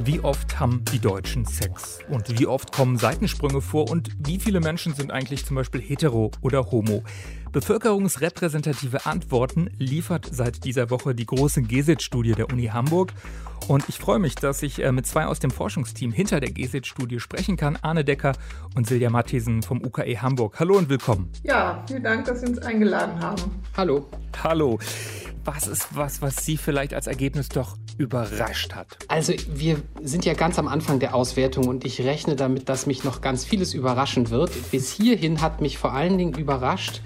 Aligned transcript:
Wie 0.00 0.20
oft 0.20 0.58
haben 0.58 0.84
die 0.90 0.98
Deutschen 0.98 1.44
Sex? 1.44 1.98
Und 2.08 2.38
wie 2.38 2.46
oft 2.46 2.72
kommen 2.72 2.96
Seitensprünge 2.96 3.60
vor? 3.60 3.90
Und 3.90 4.10
wie 4.26 4.38
viele 4.38 4.60
Menschen 4.60 4.94
sind 4.94 5.12
eigentlich 5.12 5.44
zum 5.44 5.56
Beispiel 5.56 5.82
hetero 5.82 6.30
oder 6.40 6.70
homo? 6.70 7.02
Bevölkerungsrepräsentative 7.52 9.04
Antworten 9.04 9.70
liefert 9.78 10.26
seit 10.32 10.64
dieser 10.64 10.88
Woche 10.88 11.14
die 11.14 11.26
große 11.26 11.60
GESIT-Studie 11.60 12.32
der 12.32 12.50
Uni 12.50 12.66
Hamburg. 12.66 13.12
Und 13.68 13.88
ich 13.90 13.98
freue 13.98 14.18
mich, 14.18 14.34
dass 14.34 14.62
ich 14.62 14.82
äh, 14.82 14.92
mit 14.92 15.06
zwei 15.06 15.26
aus 15.26 15.40
dem 15.40 15.50
Forschungsteam 15.50 16.10
hinter 16.10 16.40
der 16.40 16.50
GESIT-Studie 16.50 17.20
sprechen 17.20 17.58
kann. 17.58 17.78
Arne 17.82 18.04
Decker 18.04 18.32
und 18.74 18.86
Silja 18.86 19.10
Matthiesen 19.10 19.62
vom 19.62 19.84
UKE 19.84 20.22
Hamburg. 20.22 20.58
Hallo 20.58 20.78
und 20.78 20.88
willkommen. 20.88 21.30
Ja, 21.42 21.84
vielen 21.86 22.02
Dank, 22.02 22.24
dass 22.24 22.40
Sie 22.40 22.46
uns 22.46 22.58
eingeladen 22.60 23.20
haben. 23.20 23.42
Hallo. 23.76 24.08
Hallo. 24.42 24.78
Was 25.44 25.66
ist 25.66 25.88
was, 25.96 26.22
was 26.22 26.36
Sie 26.44 26.56
vielleicht 26.56 26.94
als 26.94 27.08
Ergebnis 27.08 27.48
doch 27.48 27.76
überrascht 27.98 28.74
hat? 28.74 28.96
Also 29.08 29.32
wir 29.52 29.82
sind 30.00 30.24
ja 30.24 30.34
ganz 30.34 30.56
am 30.58 30.68
Anfang 30.68 31.00
der 31.00 31.16
Auswertung 31.16 31.66
und 31.66 31.84
ich 31.84 32.00
rechne 32.00 32.36
damit, 32.36 32.68
dass 32.68 32.86
mich 32.86 33.02
noch 33.02 33.20
ganz 33.20 33.44
vieles 33.44 33.74
überraschen 33.74 34.30
wird. 34.30 34.52
Bis 34.70 34.92
hierhin 34.92 35.40
hat 35.40 35.60
mich 35.60 35.78
vor 35.78 35.94
allen 35.94 36.16
Dingen 36.16 36.34
überrascht, 36.34 37.00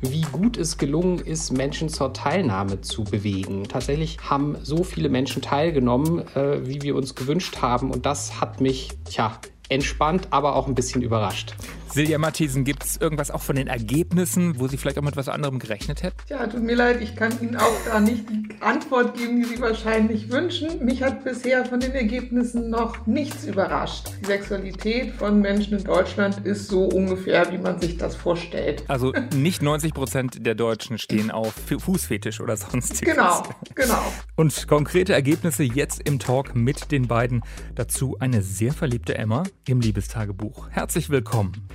wie 0.00 0.22
gut 0.22 0.56
es 0.56 0.78
gelungen 0.78 1.18
ist, 1.18 1.52
Menschen 1.52 1.90
zur 1.90 2.14
Teilnahme 2.14 2.80
zu 2.80 3.04
bewegen. 3.04 3.64
Tatsächlich 3.64 4.18
haben 4.30 4.56
so 4.62 4.82
viele 4.82 5.10
Menschen 5.10 5.42
teilgenommen, 5.42 6.26
äh, 6.34 6.66
wie 6.66 6.80
wir 6.80 6.96
uns 6.96 7.14
gewünscht 7.14 7.60
haben. 7.60 7.90
Und 7.90 8.06
das 8.06 8.40
hat 8.40 8.62
mich, 8.62 8.90
tja, 9.04 9.38
entspannt, 9.68 10.28
aber 10.30 10.56
auch 10.56 10.68
ein 10.68 10.74
bisschen 10.74 11.02
überrascht. 11.02 11.54
Silja 11.94 12.18
Matthiesen, 12.18 12.64
gibt 12.64 12.82
es 12.82 12.96
irgendwas 12.96 13.30
auch 13.30 13.40
von 13.40 13.54
den 13.54 13.68
Ergebnissen, 13.68 14.58
wo 14.58 14.66
Sie 14.66 14.76
vielleicht 14.76 14.98
auch 14.98 15.02
mit 15.02 15.12
etwas 15.12 15.28
anderem 15.28 15.60
gerechnet 15.60 16.02
hätten? 16.02 16.16
Ja, 16.28 16.44
tut 16.48 16.64
mir 16.64 16.74
leid, 16.74 17.00
ich 17.00 17.14
kann 17.14 17.32
Ihnen 17.40 17.54
auch 17.54 17.72
da 17.86 18.00
nicht 18.00 18.28
die 18.28 18.48
Antwort 18.58 19.16
geben, 19.16 19.40
die 19.40 19.44
Sie 19.44 19.60
wahrscheinlich 19.60 20.28
wünschen. 20.28 20.84
Mich 20.84 21.04
hat 21.04 21.22
bisher 21.22 21.64
von 21.64 21.78
den 21.78 21.92
Ergebnissen 21.92 22.68
noch 22.68 23.06
nichts 23.06 23.44
überrascht. 23.44 24.08
Die 24.20 24.26
Sexualität 24.26 25.12
von 25.12 25.40
Menschen 25.40 25.78
in 25.78 25.84
Deutschland 25.84 26.44
ist 26.44 26.66
so 26.66 26.82
ungefähr, 26.86 27.52
wie 27.52 27.58
man 27.58 27.80
sich 27.80 27.96
das 27.96 28.16
vorstellt. 28.16 28.82
Also 28.88 29.12
nicht 29.36 29.62
90 29.62 29.94
Prozent 29.94 30.44
der 30.44 30.56
Deutschen 30.56 30.98
stehen 30.98 31.30
auf 31.30 31.54
Fußfetisch 31.54 32.40
oder 32.40 32.56
sonstiges. 32.56 33.14
Genau, 33.14 33.40
genau. 33.76 34.02
Und 34.34 34.66
konkrete 34.66 35.12
Ergebnisse 35.12 35.62
jetzt 35.62 36.02
im 36.08 36.18
Talk 36.18 36.56
mit 36.56 36.90
den 36.90 37.06
beiden. 37.06 37.42
Dazu 37.76 38.16
eine 38.18 38.42
sehr 38.42 38.72
verliebte 38.72 39.16
Emma 39.16 39.44
im 39.68 39.80
Liebestagebuch. 39.80 40.70
Herzlich 40.70 41.08
willkommen. 41.08 41.68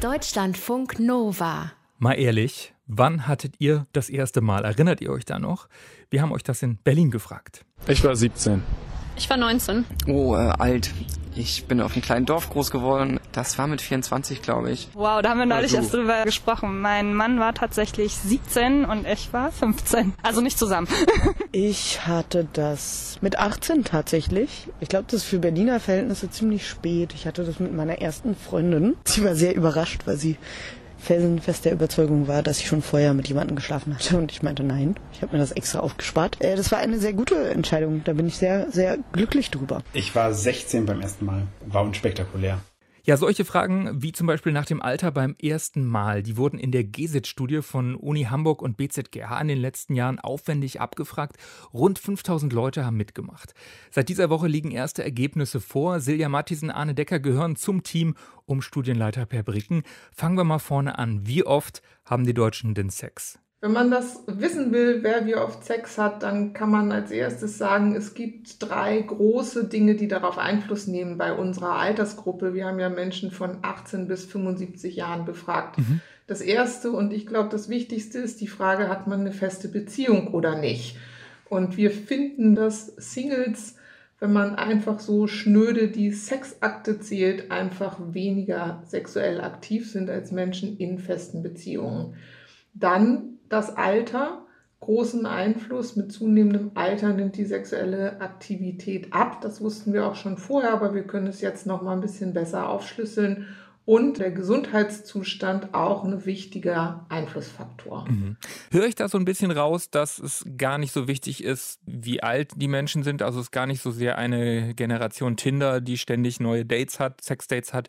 Deutschlandfunk 0.00 0.98
Nova. 1.00 1.72
Mal 1.98 2.14
ehrlich, 2.14 2.72
wann 2.86 3.26
hattet 3.26 3.54
ihr 3.58 3.86
das 3.92 4.08
erste 4.08 4.40
Mal? 4.40 4.64
Erinnert 4.64 5.00
ihr 5.00 5.10
euch 5.10 5.24
da 5.24 5.38
noch? 5.38 5.68
Wir 6.10 6.22
haben 6.22 6.32
euch 6.32 6.44
das 6.44 6.62
in 6.62 6.76
Berlin 6.76 7.10
gefragt. 7.10 7.64
Ich 7.86 8.04
war 8.04 8.14
17. 8.14 8.62
Ich 9.16 9.28
war 9.28 9.36
19. 9.36 9.84
Oh, 10.06 10.36
äh, 10.36 10.38
alt. 10.38 10.94
Ich 11.34 11.66
bin 11.66 11.80
auf 11.80 11.92
einem 11.94 12.02
kleinen 12.02 12.26
Dorf 12.26 12.50
groß 12.50 12.70
geworden. 12.70 13.17
Das 13.38 13.56
war 13.56 13.68
mit 13.68 13.80
24, 13.80 14.42
glaube 14.42 14.72
ich. 14.72 14.88
Wow, 14.94 15.22
da 15.22 15.30
haben 15.30 15.38
wir 15.38 15.46
neulich 15.46 15.72
erst 15.72 15.94
drüber 15.94 16.24
gesprochen. 16.24 16.80
Mein 16.80 17.14
Mann 17.14 17.38
war 17.38 17.54
tatsächlich 17.54 18.16
17 18.16 18.84
und 18.84 19.06
ich 19.06 19.32
war 19.32 19.52
15. 19.52 20.12
Also 20.24 20.40
nicht 20.40 20.58
zusammen. 20.58 20.88
ich 21.52 22.04
hatte 22.04 22.48
das 22.52 23.18
mit 23.20 23.38
18 23.38 23.84
tatsächlich. 23.84 24.66
Ich 24.80 24.88
glaube, 24.88 25.04
das 25.06 25.22
ist 25.22 25.28
für 25.28 25.38
Berliner 25.38 25.78
Verhältnisse 25.78 26.28
ziemlich 26.28 26.66
spät. 26.66 27.14
Ich 27.14 27.28
hatte 27.28 27.44
das 27.44 27.60
mit 27.60 27.72
meiner 27.72 28.00
ersten 28.00 28.34
Freundin. 28.34 28.96
Sie 29.04 29.22
war 29.22 29.36
sehr 29.36 29.54
überrascht, 29.54 30.02
weil 30.06 30.16
sie 30.16 30.36
felsenfest 30.98 31.64
der 31.64 31.74
Überzeugung 31.74 32.26
war, 32.26 32.42
dass 32.42 32.58
ich 32.58 32.66
schon 32.66 32.82
vorher 32.82 33.14
mit 33.14 33.28
jemandem 33.28 33.54
geschlafen 33.54 33.94
hatte. 33.94 34.18
Und 34.18 34.32
ich 34.32 34.42
meinte, 34.42 34.64
nein, 34.64 34.96
ich 35.12 35.22
habe 35.22 35.36
mir 35.36 35.38
das 35.38 35.52
extra 35.52 35.78
aufgespart. 35.78 36.38
Äh, 36.40 36.56
das 36.56 36.72
war 36.72 36.80
eine 36.80 36.98
sehr 36.98 37.12
gute 37.12 37.50
Entscheidung. 37.50 38.02
Da 38.02 38.14
bin 38.14 38.26
ich 38.26 38.36
sehr, 38.36 38.68
sehr 38.72 38.98
glücklich 39.12 39.52
drüber. 39.52 39.84
Ich 39.92 40.16
war 40.16 40.34
16 40.34 40.86
beim 40.86 41.00
ersten 41.00 41.24
Mal. 41.24 41.46
War 41.66 41.84
unspektakulär. 41.84 42.58
Ja, 43.08 43.16
solche 43.16 43.46
Fragen 43.46 44.02
wie 44.02 44.12
zum 44.12 44.26
Beispiel 44.26 44.52
nach 44.52 44.66
dem 44.66 44.82
Alter 44.82 45.10
beim 45.10 45.34
ersten 45.40 45.86
Mal, 45.86 46.22
die 46.22 46.36
wurden 46.36 46.58
in 46.58 46.72
der 46.72 46.84
GESIT-Studie 46.84 47.62
von 47.62 47.94
Uni 47.94 48.24
Hamburg 48.24 48.60
und 48.60 48.76
BZGH 48.76 49.40
in 49.40 49.48
den 49.48 49.56
letzten 49.56 49.94
Jahren 49.94 50.18
aufwendig 50.18 50.82
abgefragt. 50.82 51.38
Rund 51.72 51.98
5000 51.98 52.52
Leute 52.52 52.84
haben 52.84 52.98
mitgemacht. 52.98 53.54
Seit 53.90 54.10
dieser 54.10 54.28
Woche 54.28 54.46
liegen 54.46 54.72
erste 54.72 55.02
Ergebnisse 55.02 55.58
vor. 55.58 56.00
Silja 56.00 56.28
Mattisen, 56.28 56.70
Arne 56.70 56.94
Decker 56.94 57.18
gehören 57.18 57.56
zum 57.56 57.82
Team 57.82 58.14
um 58.44 58.60
Studienleiter 58.60 59.24
Per 59.24 59.42
Bricken. 59.42 59.84
Fangen 60.12 60.36
wir 60.36 60.44
mal 60.44 60.58
vorne 60.58 60.98
an. 60.98 61.26
Wie 61.26 61.46
oft 61.46 61.80
haben 62.04 62.26
die 62.26 62.34
Deutschen 62.34 62.74
den 62.74 62.90
Sex? 62.90 63.38
Wenn 63.60 63.72
man 63.72 63.90
das 63.90 64.22
wissen 64.28 64.72
will, 64.72 65.02
wer 65.02 65.26
wie 65.26 65.34
oft 65.34 65.64
Sex 65.64 65.98
hat, 65.98 66.22
dann 66.22 66.52
kann 66.52 66.70
man 66.70 66.92
als 66.92 67.10
erstes 67.10 67.58
sagen, 67.58 67.96
es 67.96 68.14
gibt 68.14 68.62
drei 68.62 69.00
große 69.00 69.64
Dinge, 69.64 69.96
die 69.96 70.06
darauf 70.06 70.38
Einfluss 70.38 70.86
nehmen 70.86 71.18
bei 71.18 71.32
unserer 71.32 71.72
Altersgruppe. 71.72 72.54
Wir 72.54 72.66
haben 72.66 72.78
ja 72.78 72.88
Menschen 72.88 73.32
von 73.32 73.58
18 73.62 74.06
bis 74.06 74.26
75 74.26 74.94
Jahren 74.94 75.24
befragt. 75.24 75.78
Mhm. 75.78 76.00
Das 76.28 76.40
erste 76.40 76.92
und 76.92 77.12
ich 77.12 77.26
glaube 77.26 77.48
das 77.48 77.68
Wichtigste 77.68 78.18
ist 78.18 78.40
die 78.40 78.46
Frage, 78.46 78.88
hat 78.88 79.08
man 79.08 79.20
eine 79.20 79.32
feste 79.32 79.68
Beziehung 79.68 80.28
oder 80.34 80.56
nicht? 80.56 80.96
Und 81.48 81.76
wir 81.76 81.90
finden, 81.90 82.54
dass 82.54 82.86
Singles, 82.96 83.74
wenn 84.20 84.32
man 84.32 84.54
einfach 84.54 85.00
so 85.00 85.26
schnöde 85.26 85.88
die 85.88 86.12
Sexakte 86.12 87.00
zählt, 87.00 87.50
einfach 87.50 87.98
weniger 88.12 88.82
sexuell 88.86 89.40
aktiv 89.40 89.90
sind 89.90 90.10
als 90.10 90.30
Menschen 90.30 90.76
in 90.76 90.98
festen 90.98 91.42
Beziehungen. 91.42 92.14
Dann 92.74 93.37
das 93.48 93.76
Alter 93.76 94.44
großen 94.80 95.26
Einfluss. 95.26 95.96
Mit 95.96 96.12
zunehmendem 96.12 96.70
Alter 96.74 97.12
nimmt 97.12 97.36
die 97.36 97.44
sexuelle 97.44 98.20
Aktivität 98.20 99.12
ab. 99.12 99.40
Das 99.40 99.60
wussten 99.60 99.92
wir 99.92 100.06
auch 100.06 100.14
schon 100.14 100.36
vorher, 100.36 100.72
aber 100.72 100.94
wir 100.94 101.02
können 101.02 101.26
es 101.26 101.40
jetzt 101.40 101.66
noch 101.66 101.82
mal 101.82 101.92
ein 101.92 102.00
bisschen 102.00 102.32
besser 102.32 102.68
aufschlüsseln. 102.68 103.46
Und 103.84 104.18
der 104.18 104.30
Gesundheitszustand 104.30 105.72
auch 105.72 106.04
ein 106.04 106.26
wichtiger 106.26 107.06
Einflussfaktor. 107.08 108.04
Mhm. 108.06 108.36
Höre 108.70 108.84
ich 108.84 108.94
da 108.94 109.08
so 109.08 109.16
ein 109.16 109.24
bisschen 109.24 109.50
raus, 109.50 109.88
dass 109.88 110.18
es 110.18 110.44
gar 110.58 110.76
nicht 110.76 110.92
so 110.92 111.08
wichtig 111.08 111.42
ist, 111.42 111.80
wie 111.86 112.22
alt 112.22 112.50
die 112.56 112.68
Menschen 112.68 113.02
sind? 113.02 113.22
Also 113.22 113.40
es 113.40 113.50
gar 113.50 113.66
nicht 113.66 113.80
so 113.80 113.90
sehr 113.90 114.18
eine 114.18 114.74
Generation 114.74 115.38
Tinder, 115.38 115.80
die 115.80 115.96
ständig 115.96 116.38
neue 116.38 116.66
Dates 116.66 117.00
hat, 117.00 117.24
Sexdates 117.24 117.72
hat, 117.72 117.88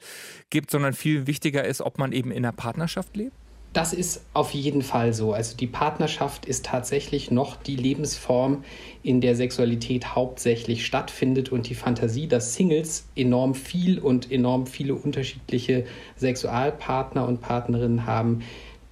gibt, 0.50 0.72
sondern 0.72 0.94
viel 0.94 1.28
wichtiger 1.28 1.66
ist, 1.66 1.82
ob 1.82 1.98
man 1.98 2.14
eben 2.14 2.32
in 2.32 2.46
einer 2.46 2.54
Partnerschaft 2.54 3.18
lebt? 3.18 3.36
Das 3.72 3.94
ist 3.94 4.26
auf 4.34 4.52
jeden 4.56 4.82
Fall 4.82 5.14
so. 5.14 5.32
Also 5.32 5.56
die 5.56 5.68
Partnerschaft 5.68 6.46
ist 6.46 6.66
tatsächlich 6.66 7.30
noch 7.30 7.56
die 7.56 7.76
Lebensform, 7.76 8.64
in 9.04 9.22
der 9.22 9.36
Sexualität 9.36 10.16
hauptsächlich 10.16 10.86
stattfindet 10.86 11.52
und 11.52 11.70
die 11.70 11.76
Fantasie, 11.76 12.28
dass 12.28 12.56
Singles 12.56 13.08
enorm 13.16 13.54
viel 13.54 14.00
und 14.00 14.32
enorm 14.32 14.66
viele 14.66 14.96
unterschiedliche 14.96 15.86
Sexualpartner 16.18 17.28
und 17.28 17.42
Partnerinnen 17.42 18.08
haben, 18.08 18.42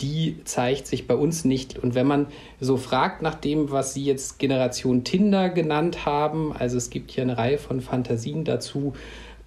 die 0.02 0.42
zeigt 0.44 0.86
sich 0.86 1.08
bei 1.08 1.16
uns 1.16 1.44
nicht. 1.44 1.80
Und 1.80 1.96
wenn 1.96 2.06
man 2.06 2.28
so 2.60 2.78
fragt 2.78 3.24
nach 3.24 3.36
dem, 3.36 3.72
was 3.72 3.96
Sie 3.96 4.06
jetzt 4.06 4.38
Generation 4.38 5.04
Tinder 5.04 5.50
genannt 5.50 6.06
haben, 6.06 6.54
also 6.54 6.78
es 6.78 6.92
gibt 6.92 7.12
hier 7.12 7.24
eine 7.24 7.38
Reihe 7.38 7.58
von 7.58 7.82
Fantasien 7.82 8.46
dazu, 8.46 8.94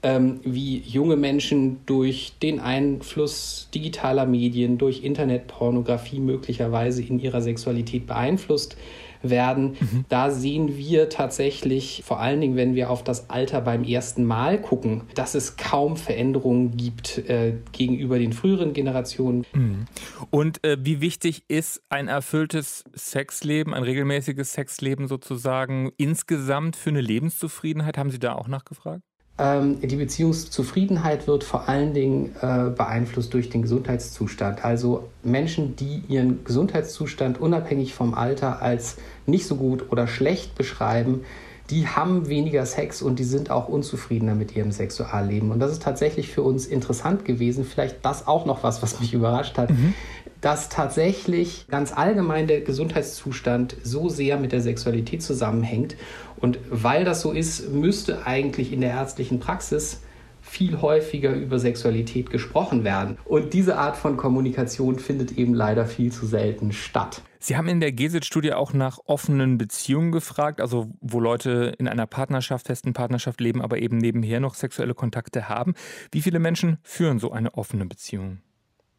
ähm, 0.02 0.40
wie 0.42 0.78
junge 0.78 1.16
Menschen 1.16 1.78
durch 1.86 2.32
den 2.42 2.60
Einfluss 2.60 3.68
digitaler 3.74 4.26
Medien, 4.26 4.78
durch 4.78 5.04
Internetpornografie 5.04 6.20
möglicherweise 6.20 7.02
in 7.02 7.18
ihrer 7.18 7.42
Sexualität 7.42 8.06
beeinflusst 8.06 8.76
werden. 9.22 9.76
Mhm. 9.78 10.04
Da 10.08 10.30
sehen 10.30 10.76
wir 10.76 11.08
tatsächlich, 11.08 12.02
vor 12.04 12.20
allen 12.20 12.40
Dingen, 12.40 12.56
wenn 12.56 12.74
wir 12.74 12.90
auf 12.90 13.04
das 13.04 13.30
Alter 13.30 13.60
beim 13.60 13.84
ersten 13.84 14.24
Mal 14.24 14.60
gucken, 14.60 15.02
dass 15.14 15.34
es 15.34 15.56
kaum 15.56 15.96
Veränderungen 15.96 16.76
gibt 16.76 17.18
äh, 17.28 17.54
gegenüber 17.72 18.18
den 18.18 18.32
früheren 18.32 18.72
Generationen. 18.72 19.44
Mhm. 19.52 19.84
Und 20.30 20.64
äh, 20.64 20.78
wie 20.80 21.00
wichtig 21.00 21.44
ist 21.48 21.82
ein 21.88 22.08
erfülltes 22.08 22.84
Sexleben, 22.94 23.74
ein 23.74 23.82
regelmäßiges 23.82 24.52
Sexleben 24.54 25.08
sozusagen 25.08 25.92
insgesamt 25.96 26.76
für 26.76 26.90
eine 26.90 27.00
Lebenszufriedenheit? 27.00 27.98
Haben 27.98 28.10
Sie 28.10 28.18
da 28.18 28.34
auch 28.34 28.48
nachgefragt? 28.48 29.02
Ähm, 29.40 29.80
die 29.80 29.96
Beziehungszufriedenheit 29.96 31.26
wird 31.26 31.44
vor 31.44 31.66
allen 31.66 31.94
Dingen 31.94 32.34
äh, 32.42 32.68
beeinflusst 32.68 33.32
durch 33.32 33.48
den 33.48 33.62
Gesundheitszustand. 33.62 34.64
Also 34.66 35.08
Menschen, 35.22 35.76
die 35.76 36.02
ihren 36.08 36.44
Gesundheitszustand 36.44 37.40
unabhängig 37.40 37.94
vom 37.94 38.12
Alter 38.12 38.60
als 38.60 38.98
nicht 39.24 39.46
so 39.46 39.56
gut 39.56 39.90
oder 39.90 40.06
schlecht 40.06 40.56
beschreiben, 40.56 41.22
die 41.70 41.86
haben 41.86 42.28
weniger 42.28 42.66
Sex 42.66 43.00
und 43.00 43.18
die 43.18 43.24
sind 43.24 43.50
auch 43.50 43.68
unzufriedener 43.68 44.34
mit 44.34 44.56
ihrem 44.56 44.72
Sexualleben. 44.72 45.52
Und 45.52 45.60
das 45.60 45.70
ist 45.70 45.82
tatsächlich 45.82 46.28
für 46.28 46.42
uns 46.42 46.66
interessant 46.66 47.24
gewesen. 47.24 47.64
Vielleicht 47.64 48.04
das 48.04 48.26
auch 48.26 48.44
noch 48.44 48.62
was, 48.62 48.82
was 48.82 49.00
mich 49.00 49.14
überrascht 49.14 49.56
hat. 49.56 49.70
Mhm 49.70 49.94
dass 50.40 50.68
tatsächlich 50.68 51.66
ganz 51.68 51.92
allgemein 51.92 52.46
der 52.46 52.60
Gesundheitszustand 52.62 53.76
so 53.82 54.08
sehr 54.08 54.38
mit 54.38 54.52
der 54.52 54.60
Sexualität 54.60 55.22
zusammenhängt. 55.22 55.96
Und 56.38 56.58
weil 56.70 57.04
das 57.04 57.20
so 57.20 57.32
ist, 57.32 57.70
müsste 57.70 58.26
eigentlich 58.26 58.72
in 58.72 58.80
der 58.80 58.90
ärztlichen 58.90 59.40
Praxis 59.40 60.00
viel 60.40 60.80
häufiger 60.80 61.32
über 61.32 61.58
Sexualität 61.58 62.30
gesprochen 62.30 62.82
werden. 62.82 63.18
Und 63.24 63.52
diese 63.52 63.78
Art 63.78 63.96
von 63.96 64.16
Kommunikation 64.16 64.98
findet 64.98 65.32
eben 65.32 65.54
leider 65.54 65.86
viel 65.86 66.10
zu 66.10 66.26
selten 66.26 66.72
statt. 66.72 67.22
Sie 67.38 67.56
haben 67.56 67.68
in 67.68 67.80
der 67.80 67.92
GESIT-Studie 67.92 68.52
auch 68.52 68.72
nach 68.72 68.98
offenen 69.06 69.58
Beziehungen 69.58 70.12
gefragt, 70.12 70.60
also 70.60 70.90
wo 71.00 71.20
Leute 71.20 71.74
in 71.78 71.88
einer 71.88 72.06
Partnerschaft, 72.06 72.66
festen 72.66 72.92
Partnerschaft 72.92 73.40
leben, 73.40 73.62
aber 73.62 73.78
eben 73.78 73.96
nebenher 73.96 74.40
noch 74.40 74.54
sexuelle 74.54 74.94
Kontakte 74.94 75.48
haben. 75.48 75.74
Wie 76.12 76.20
viele 76.20 76.38
Menschen 76.38 76.78
führen 76.82 77.18
so 77.18 77.32
eine 77.32 77.54
offene 77.54 77.86
Beziehung? 77.86 78.38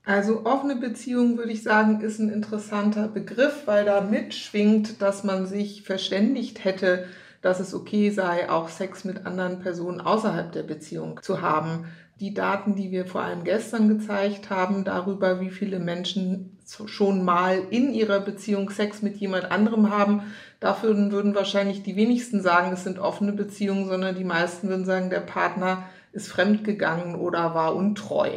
Also 0.03 0.45
offene 0.45 0.77
Beziehung, 0.77 1.37
würde 1.37 1.51
ich 1.51 1.61
sagen, 1.61 2.01
ist 2.01 2.19
ein 2.19 2.29
interessanter 2.29 3.07
Begriff, 3.07 3.63
weil 3.67 3.85
da 3.85 4.01
mitschwingt, 4.01 4.99
dass 5.01 5.23
man 5.23 5.45
sich 5.45 5.83
verständigt 5.83 6.63
hätte, 6.63 7.05
dass 7.41 7.59
es 7.59 7.73
okay 7.73 8.09
sei, 8.09 8.49
auch 8.49 8.69
Sex 8.69 9.05
mit 9.05 9.25
anderen 9.25 9.59
Personen 9.59 10.01
außerhalb 10.01 10.51
der 10.51 10.63
Beziehung 10.63 11.19
zu 11.21 11.41
haben. 11.41 11.85
Die 12.19 12.33
Daten, 12.33 12.75
die 12.75 12.91
wir 12.91 13.05
vor 13.05 13.21
allem 13.21 13.43
gestern 13.43 13.89
gezeigt 13.89 14.49
haben, 14.49 14.83
darüber, 14.83 15.39
wie 15.39 15.49
viele 15.49 15.79
Menschen 15.79 16.57
schon 16.85 17.23
mal 17.23 17.61
in 17.69 17.93
ihrer 17.93 18.19
Beziehung 18.19 18.69
Sex 18.69 19.01
mit 19.01 19.17
jemand 19.17 19.51
anderem 19.51 19.89
haben, 19.91 20.21
dafür 20.59 20.95
würden 21.11 21.35
wahrscheinlich 21.35 21.83
die 21.83 21.95
wenigsten 21.95 22.41
sagen, 22.41 22.71
es 22.73 22.83
sind 22.83 22.99
offene 22.99 23.33
Beziehungen, 23.33 23.87
sondern 23.87 24.15
die 24.15 24.23
meisten 24.23 24.67
würden 24.67 24.85
sagen, 24.85 25.09
der 25.09 25.19
Partner 25.19 25.83
ist 26.11 26.27
fremdgegangen 26.27 27.15
oder 27.15 27.53
war 27.53 27.75
untreu. 27.75 28.29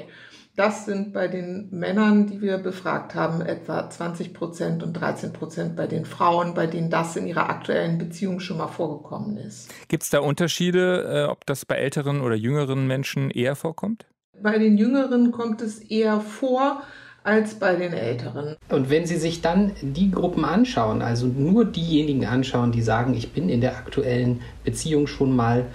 Das 0.56 0.86
sind 0.86 1.12
bei 1.12 1.26
den 1.26 1.68
Männern, 1.72 2.28
die 2.28 2.40
wir 2.40 2.58
befragt 2.58 3.16
haben, 3.16 3.40
etwa 3.40 3.90
20 3.90 4.32
Prozent 4.32 4.84
und 4.84 4.92
13 4.92 5.32
Prozent 5.32 5.74
bei 5.74 5.88
den 5.88 6.04
Frauen, 6.04 6.54
bei 6.54 6.68
denen 6.68 6.90
das 6.90 7.16
in 7.16 7.26
ihrer 7.26 7.50
aktuellen 7.50 7.98
Beziehung 7.98 8.38
schon 8.38 8.58
mal 8.58 8.68
vorgekommen 8.68 9.36
ist. 9.36 9.74
Gibt 9.88 10.04
es 10.04 10.10
da 10.10 10.20
Unterschiede, 10.20 11.24
äh, 11.26 11.30
ob 11.30 11.44
das 11.46 11.66
bei 11.66 11.74
älteren 11.74 12.20
oder 12.20 12.36
jüngeren 12.36 12.86
Menschen 12.86 13.30
eher 13.30 13.56
vorkommt? 13.56 14.06
Bei 14.40 14.58
den 14.58 14.78
Jüngeren 14.78 15.32
kommt 15.32 15.60
es 15.60 15.80
eher 15.80 16.20
vor 16.20 16.82
als 17.24 17.54
bei 17.58 17.74
den 17.74 17.92
Älteren. 17.92 18.54
Und 18.68 18.90
wenn 18.90 19.06
Sie 19.06 19.16
sich 19.16 19.40
dann 19.40 19.72
die 19.80 20.10
Gruppen 20.12 20.44
anschauen, 20.44 21.02
also 21.02 21.26
nur 21.26 21.64
diejenigen 21.64 22.26
anschauen, 22.26 22.70
die 22.70 22.82
sagen, 22.82 23.14
ich 23.14 23.32
bin 23.32 23.48
in 23.48 23.60
der 23.60 23.76
aktuellen 23.76 24.42
Beziehung 24.62 25.08
schon 25.08 25.34
mal 25.34 25.66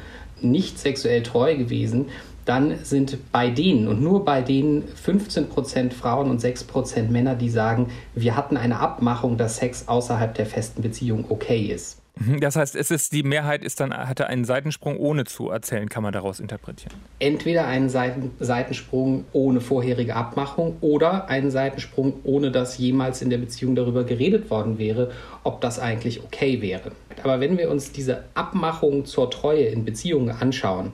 nicht 0.42 0.80
sexuell 0.80 1.24
treu 1.24 1.58
gewesen, 1.58 2.06
dann 2.46 2.78
sind 2.84 3.32
bei 3.32 3.50
denen 3.50 3.88
und 3.88 4.02
nur 4.02 4.26
bei 4.26 4.42
denen 4.42 4.84
15% 5.06 5.94
Frauen 5.94 6.30
und 6.30 6.42
6% 6.42 7.10
Männer, 7.10 7.36
die 7.36 7.50
sagen, 7.50 7.90
wir 8.16 8.36
hatten 8.36 8.58
eine 8.58 8.80
Abmachung, 8.80 9.38
dass 9.38 9.58
Sex 9.58 9.88
außerhalb 9.88 10.34
der 10.34 10.46
festen 10.46 10.82
Beziehung 10.82 11.26
okay 11.30 11.68
ist. 11.68 12.00
Mhm, 12.20 12.40
das 12.40 12.56
heißt, 12.56 12.76
es 12.76 12.92
ist 12.92 13.14
die 13.14 13.24
Mehrheit 13.24 13.64
ist 13.64 13.80
dann 13.80 13.94
hatte 13.94 14.28
einen 14.28 14.44
Seitensprung 14.44 14.98
ohne 14.98 15.24
zu 15.24 15.50
erzählen, 15.50 15.88
kann 15.90 16.04
man 16.04 16.12
daraus 16.12 16.40
interpretieren. 16.40 16.94
Entweder 17.20 17.66
einen 17.66 17.90
Seiten, 17.90 18.32
Seitensprung 18.40 19.26
ohne 19.32 19.62
vorherige 19.62 20.16
Abmachung 20.16 20.78
oder 20.82 21.30
einen 21.30 21.50
Seitensprung 21.50 22.20
ohne 22.24 22.52
dass 22.52 22.78
jemals 22.78 23.22
in 23.22 23.30
der 23.30 23.38
Beziehung 23.38 23.76
darüber 23.76 24.04
geredet 24.04 24.50
worden 24.50 24.78
wäre, 24.78 25.12
ob 25.44 25.62
das 25.62 25.80
eigentlich 25.80 26.24
okay 26.24 26.62
wäre. 26.62 26.92
Aber 27.24 27.40
wenn 27.40 27.58
wir 27.58 27.70
uns 27.70 27.92
diese 27.92 28.24
Abmachung 28.34 29.06
zur 29.06 29.32
Treue 29.32 29.66
in 29.66 29.86
Beziehungen 29.86 30.30
anschauen, 30.30 30.92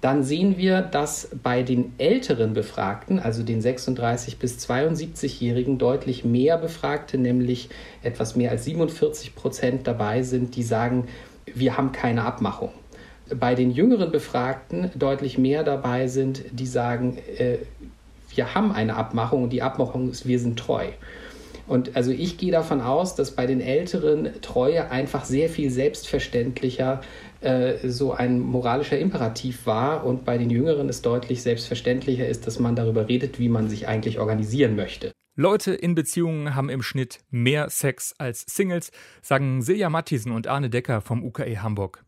dann 0.00 0.22
sehen 0.22 0.56
wir, 0.56 0.80
dass 0.80 1.28
bei 1.42 1.62
den 1.62 1.92
älteren 1.98 2.54
Befragten, 2.54 3.18
also 3.18 3.42
den 3.42 3.60
36 3.60 4.38
bis 4.38 4.58
72-Jährigen, 4.66 5.78
deutlich 5.78 6.24
mehr 6.24 6.56
Befragte, 6.56 7.18
nämlich 7.18 7.68
etwas 8.02 8.34
mehr 8.34 8.50
als 8.50 8.64
47 8.64 9.34
Prozent 9.34 9.86
dabei 9.86 10.22
sind, 10.22 10.56
die 10.56 10.62
sagen, 10.62 11.08
wir 11.54 11.76
haben 11.76 11.92
keine 11.92 12.24
Abmachung. 12.24 12.70
Bei 13.38 13.54
den 13.54 13.70
jüngeren 13.70 14.10
Befragten 14.10 14.90
deutlich 14.94 15.36
mehr 15.36 15.64
dabei 15.64 16.06
sind, 16.06 16.42
die 16.50 16.66
sagen, 16.66 17.18
äh, 17.36 17.58
wir 18.34 18.54
haben 18.54 18.72
eine 18.72 18.96
Abmachung 18.96 19.44
und 19.44 19.50
die 19.50 19.62
Abmachung 19.62 20.10
ist, 20.10 20.26
wir 20.26 20.38
sind 20.38 20.58
treu. 20.58 20.86
Und 21.66 21.94
also 21.94 22.10
ich 22.10 22.38
gehe 22.38 22.50
davon 22.50 22.80
aus, 22.80 23.14
dass 23.14 23.32
bei 23.32 23.46
den 23.46 23.60
Älteren 23.60 24.30
Treue 24.40 24.90
einfach 24.90 25.24
sehr 25.24 25.48
viel 25.48 25.70
selbstverständlicher 25.70 27.00
äh, 27.40 27.88
so 27.88 28.12
ein 28.12 28.40
moralischer 28.40 28.98
Imperativ 28.98 29.66
war 29.66 30.04
und 30.04 30.24
bei 30.24 30.38
den 30.38 30.50
Jüngeren 30.50 30.88
es 30.88 31.02
deutlich 31.02 31.42
selbstverständlicher 31.42 32.28
ist, 32.28 32.46
dass 32.46 32.58
man 32.58 32.76
darüber 32.76 33.08
redet, 33.08 33.38
wie 33.38 33.48
man 33.48 33.68
sich 33.68 33.88
eigentlich 33.88 34.18
organisieren 34.18 34.76
möchte. 34.76 35.12
Leute 35.36 35.72
in 35.72 35.94
Beziehungen 35.94 36.54
haben 36.54 36.68
im 36.68 36.82
Schnitt 36.82 37.20
mehr 37.30 37.70
Sex 37.70 38.14
als 38.18 38.44
Singles, 38.46 38.90
sagen 39.22 39.62
Silja 39.62 39.88
Mattisen 39.88 40.32
und 40.32 40.48
Arne 40.48 40.68
Decker 40.68 41.00
vom 41.00 41.24
UKE 41.24 41.62
Hamburg. 41.62 42.04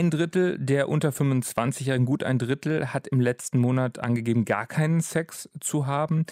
Ein 0.00 0.10
Drittel 0.10 0.58
der 0.58 0.88
unter 0.88 1.10
25-Jährigen, 1.10 2.06
gut 2.06 2.24
ein 2.24 2.38
Drittel, 2.38 2.94
hat 2.94 3.06
im 3.06 3.20
letzten 3.20 3.58
Monat 3.58 3.98
angegeben, 3.98 4.46
gar 4.46 4.64
keinen 4.66 5.02
Sex 5.02 5.50
zu 5.60 5.86
haben. 5.86 6.24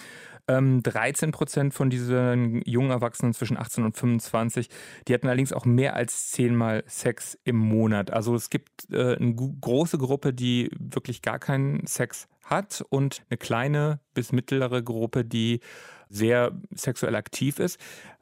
13 0.46 0.86
ähm, 1.26 1.32
Prozent 1.32 1.74
von 1.74 1.90
diesen 1.90 2.62
jungen 2.62 2.90
Erwachsenen 2.90 3.34
zwischen 3.34 3.58
18 3.58 3.84
und 3.84 3.94
25, 3.94 4.70
die 5.06 5.12
hatten 5.12 5.26
allerdings 5.26 5.52
auch 5.52 5.66
mehr 5.66 5.94
als 5.96 6.30
zehnmal 6.30 6.82
Sex 6.86 7.38
im 7.44 7.56
Monat. 7.56 8.10
Also 8.10 8.34
es 8.34 8.48
gibt 8.48 8.90
äh, 8.90 9.16
eine 9.16 9.34
große 9.34 9.98
Gruppe, 9.98 10.32
die 10.32 10.70
wirklich 10.78 11.20
gar 11.20 11.38
keinen 11.38 11.86
Sex 11.86 12.26
hat 12.44 12.82
und 12.88 13.22
eine 13.28 13.36
kleine 13.36 14.00
bis 14.14 14.32
mittlere 14.32 14.82
Gruppe, 14.82 15.26
die 15.26 15.60
sehr 16.08 16.52
sexuell 16.74 17.16
aktiv 17.16 17.58
ist. 17.58 17.78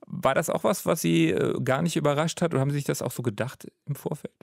War 0.08 0.34
das 0.34 0.50
auch 0.50 0.64
was, 0.64 0.86
was 0.86 1.02
Sie 1.02 1.30
äh, 1.30 1.54
gar 1.62 1.82
nicht 1.82 1.94
überrascht 1.94 2.42
hat 2.42 2.52
oder 2.52 2.60
haben 2.62 2.70
Sie 2.70 2.78
sich 2.78 2.84
das 2.84 3.00
auch 3.00 3.12
so 3.12 3.22
gedacht 3.22 3.68
im 3.84 3.94
Vorfeld? 3.94 4.34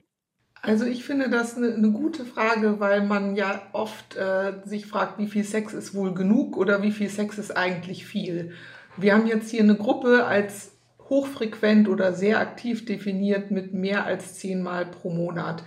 Also 0.66 0.86
ich 0.86 1.04
finde 1.04 1.28
das 1.28 1.56
eine, 1.56 1.74
eine 1.74 1.90
gute 1.90 2.24
Frage, 2.24 2.80
weil 2.80 3.02
man 3.02 3.36
ja 3.36 3.62
oft 3.72 4.16
äh, 4.16 4.54
sich 4.64 4.86
fragt, 4.86 5.18
wie 5.18 5.26
viel 5.26 5.44
Sex 5.44 5.74
ist 5.74 5.94
wohl 5.94 6.14
genug 6.14 6.56
oder 6.56 6.82
wie 6.82 6.92
viel 6.92 7.10
Sex 7.10 7.36
ist 7.36 7.54
eigentlich 7.54 8.06
viel. 8.06 8.52
Wir 8.96 9.14
haben 9.14 9.26
jetzt 9.26 9.50
hier 9.50 9.62
eine 9.62 9.76
Gruppe 9.76 10.24
als 10.24 10.72
hochfrequent 11.10 11.88
oder 11.88 12.14
sehr 12.14 12.40
aktiv 12.40 12.86
definiert 12.86 13.50
mit 13.50 13.74
mehr 13.74 14.06
als 14.06 14.38
zehnmal 14.38 14.86
pro 14.86 15.10
Monat. 15.10 15.62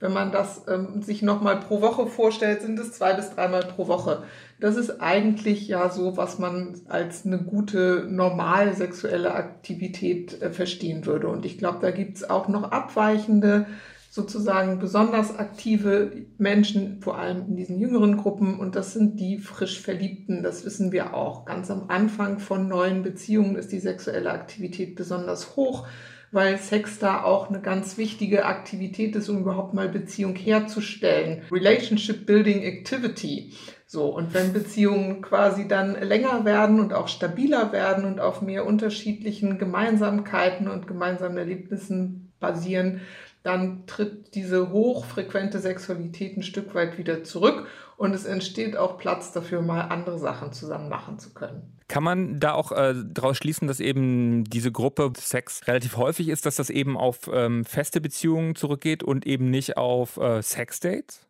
Wenn 0.00 0.12
man 0.12 0.32
das 0.32 0.64
ähm, 0.68 1.00
sich 1.00 1.22
nochmal 1.22 1.60
pro 1.60 1.80
Woche 1.80 2.06
vorstellt, 2.06 2.60
sind 2.60 2.78
es 2.78 2.92
zwei 2.92 3.14
bis 3.14 3.30
dreimal 3.30 3.62
pro 3.62 3.86
Woche. 3.86 4.24
Das 4.60 4.76
ist 4.76 5.00
eigentlich 5.00 5.66
ja 5.68 5.88
so, 5.88 6.16
was 6.16 6.38
man 6.38 6.74
als 6.88 7.24
eine 7.24 7.38
gute, 7.38 8.06
normal 8.10 8.74
sexuelle 8.74 9.32
Aktivität 9.32 10.42
äh, 10.42 10.50
verstehen 10.50 11.06
würde. 11.06 11.28
Und 11.28 11.46
ich 11.46 11.56
glaube, 11.56 11.78
da 11.80 11.90
gibt 11.90 12.16
es 12.16 12.28
auch 12.28 12.48
noch 12.48 12.72
abweichende 12.72 13.66
sozusagen 14.12 14.78
besonders 14.78 15.38
aktive 15.38 16.26
Menschen, 16.36 17.00
vor 17.00 17.16
allem 17.18 17.46
in 17.48 17.56
diesen 17.56 17.80
jüngeren 17.80 18.18
Gruppen. 18.18 18.60
Und 18.60 18.76
das 18.76 18.92
sind 18.92 19.18
die 19.18 19.38
frisch 19.38 19.80
Verliebten. 19.80 20.42
Das 20.42 20.66
wissen 20.66 20.92
wir 20.92 21.14
auch. 21.14 21.46
Ganz 21.46 21.70
am 21.70 21.88
Anfang 21.88 22.38
von 22.38 22.68
neuen 22.68 23.02
Beziehungen 23.02 23.56
ist 23.56 23.72
die 23.72 23.80
sexuelle 23.80 24.30
Aktivität 24.30 24.96
besonders 24.96 25.56
hoch, 25.56 25.86
weil 26.30 26.58
Sex 26.58 26.98
da 26.98 27.22
auch 27.22 27.48
eine 27.48 27.62
ganz 27.62 27.96
wichtige 27.96 28.44
Aktivität 28.44 29.16
ist, 29.16 29.30
um 29.30 29.38
überhaupt 29.38 29.72
mal 29.72 29.88
Beziehung 29.88 30.36
herzustellen. 30.36 31.44
Relationship 31.50 32.26
Building 32.26 32.60
Activity. 32.64 33.54
So, 33.86 34.14
und 34.14 34.34
wenn 34.34 34.52
Beziehungen 34.52 35.22
quasi 35.22 35.68
dann 35.68 35.98
länger 36.02 36.44
werden 36.44 36.80
und 36.80 36.92
auch 36.92 37.08
stabiler 37.08 37.72
werden 37.72 38.04
und 38.04 38.20
auf 38.20 38.42
mehr 38.42 38.66
unterschiedlichen 38.66 39.56
Gemeinsamkeiten 39.56 40.68
und 40.68 40.86
gemeinsamen 40.86 41.38
Erlebnissen 41.38 42.32
basieren, 42.40 43.00
dann 43.42 43.86
tritt 43.86 44.34
diese 44.34 44.70
hochfrequente 44.70 45.58
Sexualität 45.58 46.36
ein 46.36 46.42
Stück 46.42 46.74
weit 46.74 46.98
wieder 46.98 47.24
zurück 47.24 47.66
und 47.96 48.14
es 48.14 48.24
entsteht 48.24 48.76
auch 48.76 48.98
Platz 48.98 49.32
dafür, 49.32 49.62
mal 49.62 49.82
andere 49.82 50.18
Sachen 50.18 50.52
zusammen 50.52 50.88
machen 50.88 51.18
zu 51.18 51.34
können. 51.34 51.78
Kann 51.88 52.04
man 52.04 52.40
da 52.40 52.54
auch 52.54 52.72
äh, 52.72 52.94
daraus 53.04 53.36
schließen, 53.36 53.68
dass 53.68 53.80
eben 53.80 54.44
diese 54.44 54.72
Gruppe 54.72 55.12
Sex 55.16 55.66
relativ 55.66 55.96
häufig 55.96 56.28
ist, 56.28 56.46
dass 56.46 56.56
das 56.56 56.70
eben 56.70 56.96
auf 56.96 57.30
ähm, 57.32 57.64
feste 57.64 58.00
Beziehungen 58.00 58.54
zurückgeht 58.54 59.02
und 59.02 59.26
eben 59.26 59.50
nicht 59.50 59.76
auf 59.76 60.16
äh, 60.16 60.40
Sexdates? 60.42 61.26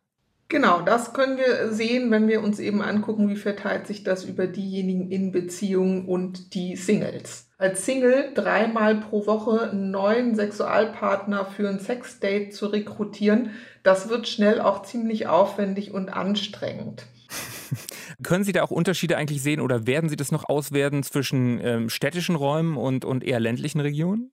Genau, 0.49 0.81
das 0.81 1.13
können 1.13 1.37
wir 1.37 1.71
sehen, 1.71 2.11
wenn 2.11 2.27
wir 2.27 2.43
uns 2.43 2.59
eben 2.59 2.81
angucken, 2.81 3.29
wie 3.29 3.35
verteilt 3.35 3.87
sich 3.87 4.03
das 4.03 4.23
über 4.23 4.45
diejenigen 4.45 5.09
in 5.09 5.31
Beziehungen 5.31 6.05
und 6.05 6.53
die 6.53 6.75
Singles. 6.75 7.49
Als 7.57 7.85
Single 7.85 8.33
dreimal 8.35 8.97
pro 8.97 9.25
Woche 9.25 9.71
einen 9.71 9.89
neuen 9.89 10.35
Sexualpartner 10.35 11.45
für 11.45 11.69
ein 11.69 11.79
Sexdate 11.79 12.51
zu 12.53 12.67
rekrutieren, 12.67 13.51
das 13.83 14.09
wird 14.09 14.27
schnell 14.27 14.61
auch 14.61 14.83
ziemlich 14.83 15.27
aufwendig 15.27 15.91
und 15.91 16.09
anstrengend. 16.09 17.07
Können 18.23 18.43
Sie 18.43 18.51
da 18.51 18.63
auch 18.63 18.71
Unterschiede 18.71 19.17
eigentlich 19.17 19.41
sehen 19.41 19.61
oder 19.61 19.87
werden 19.87 20.09
Sie 20.09 20.17
das 20.17 20.31
noch 20.31 20.47
auswerten 20.47 21.03
zwischen 21.03 21.59
ähm, 21.63 21.89
städtischen 21.89 22.35
Räumen 22.35 22.77
und, 22.77 23.05
und 23.05 23.23
eher 23.23 23.39
ländlichen 23.39 23.79
Regionen? 23.79 24.32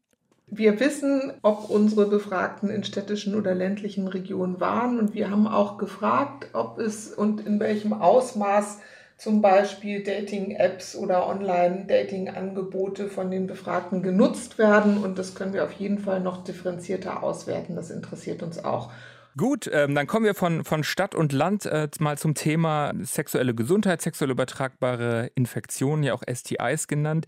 Wir 0.52 0.80
wissen, 0.80 1.32
ob 1.42 1.70
unsere 1.70 2.06
Befragten 2.06 2.70
in 2.70 2.82
städtischen 2.82 3.36
oder 3.36 3.54
ländlichen 3.54 4.08
Regionen 4.08 4.58
waren 4.58 4.98
und 4.98 5.14
wir 5.14 5.30
haben 5.30 5.46
auch 5.46 5.78
gefragt, 5.78 6.48
ob 6.54 6.78
es 6.78 7.12
und 7.12 7.46
in 7.46 7.60
welchem 7.60 7.92
Ausmaß 7.92 8.78
zum 9.16 9.42
Beispiel 9.42 10.02
Dating-Apps 10.02 10.96
oder 10.96 11.28
Online-Dating-Angebote 11.28 13.08
von 13.08 13.30
den 13.30 13.46
Befragten 13.46 14.02
genutzt 14.02 14.56
werden. 14.56 14.96
Und 14.96 15.18
das 15.18 15.34
können 15.34 15.52
wir 15.52 15.62
auf 15.62 15.72
jeden 15.72 15.98
Fall 15.98 16.20
noch 16.20 16.42
differenzierter 16.42 17.22
auswerten. 17.22 17.76
Das 17.76 17.90
interessiert 17.90 18.42
uns 18.42 18.64
auch. 18.64 18.90
Gut, 19.36 19.70
ähm, 19.72 19.94
dann 19.94 20.06
kommen 20.06 20.24
wir 20.24 20.34
von, 20.34 20.64
von 20.64 20.82
Stadt 20.82 21.14
und 21.14 21.32
Land 21.32 21.64
äh, 21.64 21.88
mal 22.00 22.18
zum 22.18 22.34
Thema 22.34 22.92
sexuelle 23.00 23.54
Gesundheit, 23.54 24.02
sexuell 24.02 24.30
übertragbare 24.30 25.30
Infektionen, 25.36 26.02
ja 26.02 26.14
auch 26.14 26.22
STIs 26.28 26.88
genannt. 26.88 27.26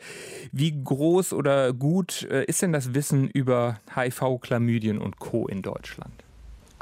Wie 0.51 0.83
groß 0.83 1.33
oder 1.33 1.73
gut 1.73 2.27
äh, 2.31 2.45
ist 2.45 2.61
denn 2.63 2.73
das 2.73 2.95
Wissen 2.95 3.29
über 3.29 3.79
HIV, 3.95 4.41
Chlamydien 4.41 4.99
und 4.99 5.21
Co. 5.21 5.47
in 5.47 5.63
Deutschland? 5.63 6.22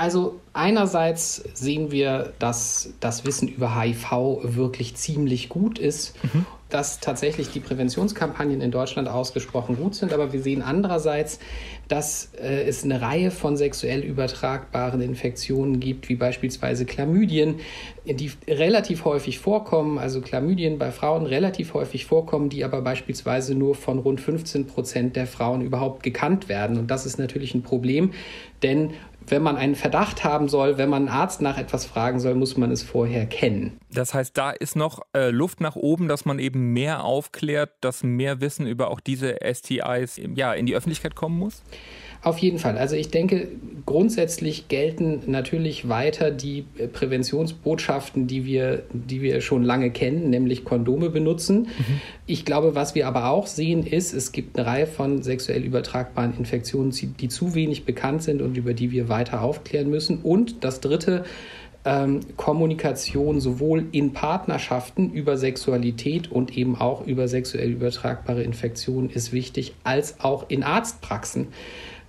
Also 0.00 0.40
einerseits 0.54 1.44
sehen 1.52 1.90
wir, 1.90 2.32
dass 2.38 2.94
das 3.00 3.26
Wissen 3.26 3.48
über 3.48 3.78
HIV 3.78 4.38
wirklich 4.44 4.94
ziemlich 4.94 5.50
gut 5.50 5.78
ist, 5.78 6.14
mhm. 6.22 6.46
dass 6.70 7.00
tatsächlich 7.00 7.50
die 7.50 7.60
Präventionskampagnen 7.60 8.62
in 8.62 8.70
Deutschland 8.70 9.08
ausgesprochen 9.08 9.76
gut 9.76 9.94
sind, 9.94 10.14
aber 10.14 10.32
wir 10.32 10.40
sehen 10.40 10.62
andererseits, 10.62 11.38
dass 11.88 12.30
äh, 12.40 12.62
es 12.62 12.82
eine 12.82 13.02
Reihe 13.02 13.30
von 13.30 13.58
sexuell 13.58 14.00
übertragbaren 14.00 15.02
Infektionen 15.02 15.80
gibt, 15.80 16.08
wie 16.08 16.14
beispielsweise 16.14 16.86
Chlamydien, 16.86 17.56
die 18.06 18.30
relativ 18.48 19.04
häufig 19.04 19.38
vorkommen, 19.38 19.98
also 19.98 20.22
Chlamydien 20.22 20.78
bei 20.78 20.92
Frauen 20.92 21.26
relativ 21.26 21.74
häufig 21.74 22.06
vorkommen, 22.06 22.48
die 22.48 22.64
aber 22.64 22.80
beispielsweise 22.80 23.54
nur 23.54 23.74
von 23.74 23.98
rund 23.98 24.22
15 24.22 24.66
Prozent 24.66 25.16
der 25.16 25.26
Frauen 25.26 25.60
überhaupt 25.60 26.02
gekannt 26.02 26.48
werden. 26.48 26.78
Und 26.78 26.90
das 26.90 27.04
ist 27.04 27.18
natürlich 27.18 27.54
ein 27.54 27.62
Problem, 27.62 28.12
denn 28.62 28.92
wenn 29.30 29.42
man 29.42 29.56
einen 29.56 29.74
Verdacht 29.74 30.24
haben 30.24 30.48
soll, 30.48 30.78
wenn 30.78 30.88
man 30.88 31.08
einen 31.08 31.16
Arzt 31.16 31.40
nach 31.40 31.58
etwas 31.58 31.86
fragen 31.86 32.20
soll, 32.20 32.34
muss 32.34 32.56
man 32.56 32.70
es 32.70 32.82
vorher 32.82 33.26
kennen. 33.26 33.78
Das 33.92 34.14
heißt, 34.14 34.36
da 34.36 34.50
ist 34.50 34.76
noch 34.76 35.00
äh, 35.14 35.30
Luft 35.30 35.60
nach 35.60 35.76
oben, 35.76 36.08
dass 36.08 36.24
man 36.24 36.38
eben 36.38 36.72
mehr 36.72 37.04
aufklärt, 37.04 37.70
dass 37.80 38.02
mehr 38.02 38.40
Wissen 38.40 38.66
über 38.66 38.90
auch 38.90 39.00
diese 39.00 39.36
STIs 39.42 40.20
ja, 40.34 40.52
in 40.52 40.66
die 40.66 40.74
Öffentlichkeit 40.74 41.14
kommen 41.14 41.38
muss? 41.38 41.62
Auf 42.22 42.38
jeden 42.38 42.58
Fall. 42.58 42.76
Also 42.76 42.96
ich 42.96 43.08
denke, 43.08 43.48
grundsätzlich 43.86 44.68
gelten 44.68 45.20
natürlich 45.26 45.88
weiter 45.88 46.30
die 46.30 46.66
äh, 46.76 46.86
Präventionsbotschaften, 46.86 48.26
die 48.26 48.44
wir, 48.44 48.82
die 48.92 49.22
wir 49.22 49.40
schon 49.40 49.62
lange 49.62 49.90
kennen, 49.90 50.28
nämlich 50.28 50.64
Kondome 50.64 51.08
benutzen. 51.08 51.60
Mhm. 51.60 52.00
Ich 52.26 52.44
glaube, 52.44 52.74
was 52.74 52.94
wir 52.94 53.06
aber 53.06 53.30
auch 53.30 53.46
sehen, 53.46 53.86
ist, 53.86 54.12
es 54.12 54.32
gibt 54.32 54.58
eine 54.58 54.66
Reihe 54.66 54.86
von 54.86 55.22
sexuell 55.22 55.64
übertragbaren 55.64 56.36
Infektionen, 56.36 56.90
die 56.92 57.28
zu 57.28 57.54
wenig 57.54 57.84
bekannt 57.84 58.22
sind 58.22 58.42
und 58.42 58.56
über 58.56 58.74
die 58.74 58.90
wir 58.90 59.08
weiter 59.08 59.40
aufklären 59.40 59.88
müssen. 59.88 60.18
Und 60.18 60.62
das 60.62 60.80
Dritte, 60.80 61.24
ähm, 61.84 62.20
Kommunikation 62.36 63.40
sowohl 63.40 63.86
in 63.92 64.12
Partnerschaften 64.12 65.10
über 65.12 65.38
Sexualität 65.38 66.30
und 66.30 66.56
eben 66.56 66.76
auch 66.76 67.06
über 67.06 67.26
sexuell 67.28 67.70
übertragbare 67.70 68.42
Infektionen 68.42 69.08
ist 69.08 69.32
wichtig, 69.32 69.72
als 69.82 70.20
auch 70.20 70.50
in 70.50 70.62
Arztpraxen 70.62 71.48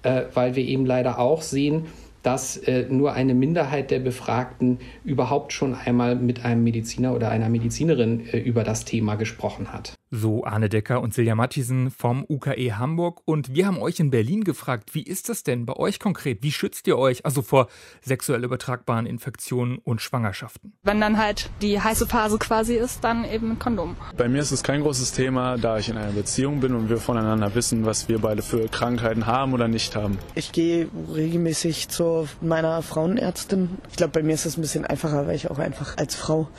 äh, 0.03 0.23
weil 0.33 0.55
wir 0.55 0.63
eben 0.63 0.85
leider 0.85 1.19
auch 1.19 1.41
sehen, 1.41 1.85
dass 2.23 2.57
äh, 2.57 2.85
nur 2.89 3.13
eine 3.13 3.33
Minderheit 3.33 3.91
der 3.91 3.99
Befragten 3.99 4.79
überhaupt 5.03 5.53
schon 5.53 5.73
einmal 5.73 6.15
mit 6.15 6.45
einem 6.45 6.63
Mediziner 6.63 7.15
oder 7.15 7.29
einer 7.29 7.49
Medizinerin 7.49 8.27
äh, 8.31 8.37
über 8.37 8.63
das 8.63 8.85
Thema 8.85 9.15
gesprochen 9.15 9.73
hat. 9.73 9.95
So 10.13 10.43
Arne 10.43 10.67
Decker 10.67 10.99
und 10.99 11.13
Silja 11.13 11.35
Mattisen 11.35 11.89
vom 11.89 12.25
UKE 12.27 12.77
Hamburg. 12.77 13.21
Und 13.23 13.55
wir 13.55 13.65
haben 13.65 13.77
euch 13.77 14.01
in 14.01 14.11
Berlin 14.11 14.43
gefragt, 14.43 14.93
wie 14.93 15.03
ist 15.03 15.29
das 15.29 15.43
denn 15.43 15.65
bei 15.65 15.77
euch 15.77 16.01
konkret? 16.01 16.43
Wie 16.43 16.51
schützt 16.51 16.85
ihr 16.87 16.97
euch 16.97 17.23
also 17.25 17.41
vor 17.41 17.69
sexuell 18.01 18.43
übertragbaren 18.43 19.05
Infektionen 19.05 19.77
und 19.77 20.01
Schwangerschaften? 20.01 20.73
Wenn 20.83 20.99
dann 20.99 21.17
halt 21.17 21.49
die 21.61 21.79
heiße 21.79 22.07
Phase 22.07 22.37
quasi 22.39 22.75
ist, 22.75 23.05
dann 23.05 23.23
eben 23.23 23.51
ein 23.51 23.59
Kondom. 23.59 23.95
Bei 24.17 24.27
mir 24.27 24.41
ist 24.41 24.51
es 24.51 24.63
kein 24.63 24.81
großes 24.81 25.13
Thema, 25.13 25.57
da 25.57 25.77
ich 25.77 25.87
in 25.87 25.95
einer 25.95 26.11
Beziehung 26.11 26.59
bin 26.59 26.75
und 26.75 26.89
wir 26.89 26.97
voneinander 26.97 27.55
wissen, 27.55 27.85
was 27.85 28.09
wir 28.09 28.19
beide 28.19 28.41
für 28.41 28.67
Krankheiten 28.67 29.27
haben 29.27 29.53
oder 29.53 29.69
nicht 29.69 29.95
haben. 29.95 30.17
Ich 30.35 30.51
gehe 30.51 30.89
regelmäßig 31.15 31.87
zu 31.87 32.27
meiner 32.41 32.81
Frauenärztin. 32.81 33.77
Ich 33.89 33.95
glaube, 33.95 34.11
bei 34.11 34.23
mir 34.23 34.33
ist 34.33 34.45
es 34.45 34.57
ein 34.57 34.61
bisschen 34.61 34.85
einfacher, 34.85 35.25
weil 35.25 35.37
ich 35.37 35.49
auch 35.49 35.59
einfach 35.59 35.95
als 35.95 36.15
Frau 36.15 36.49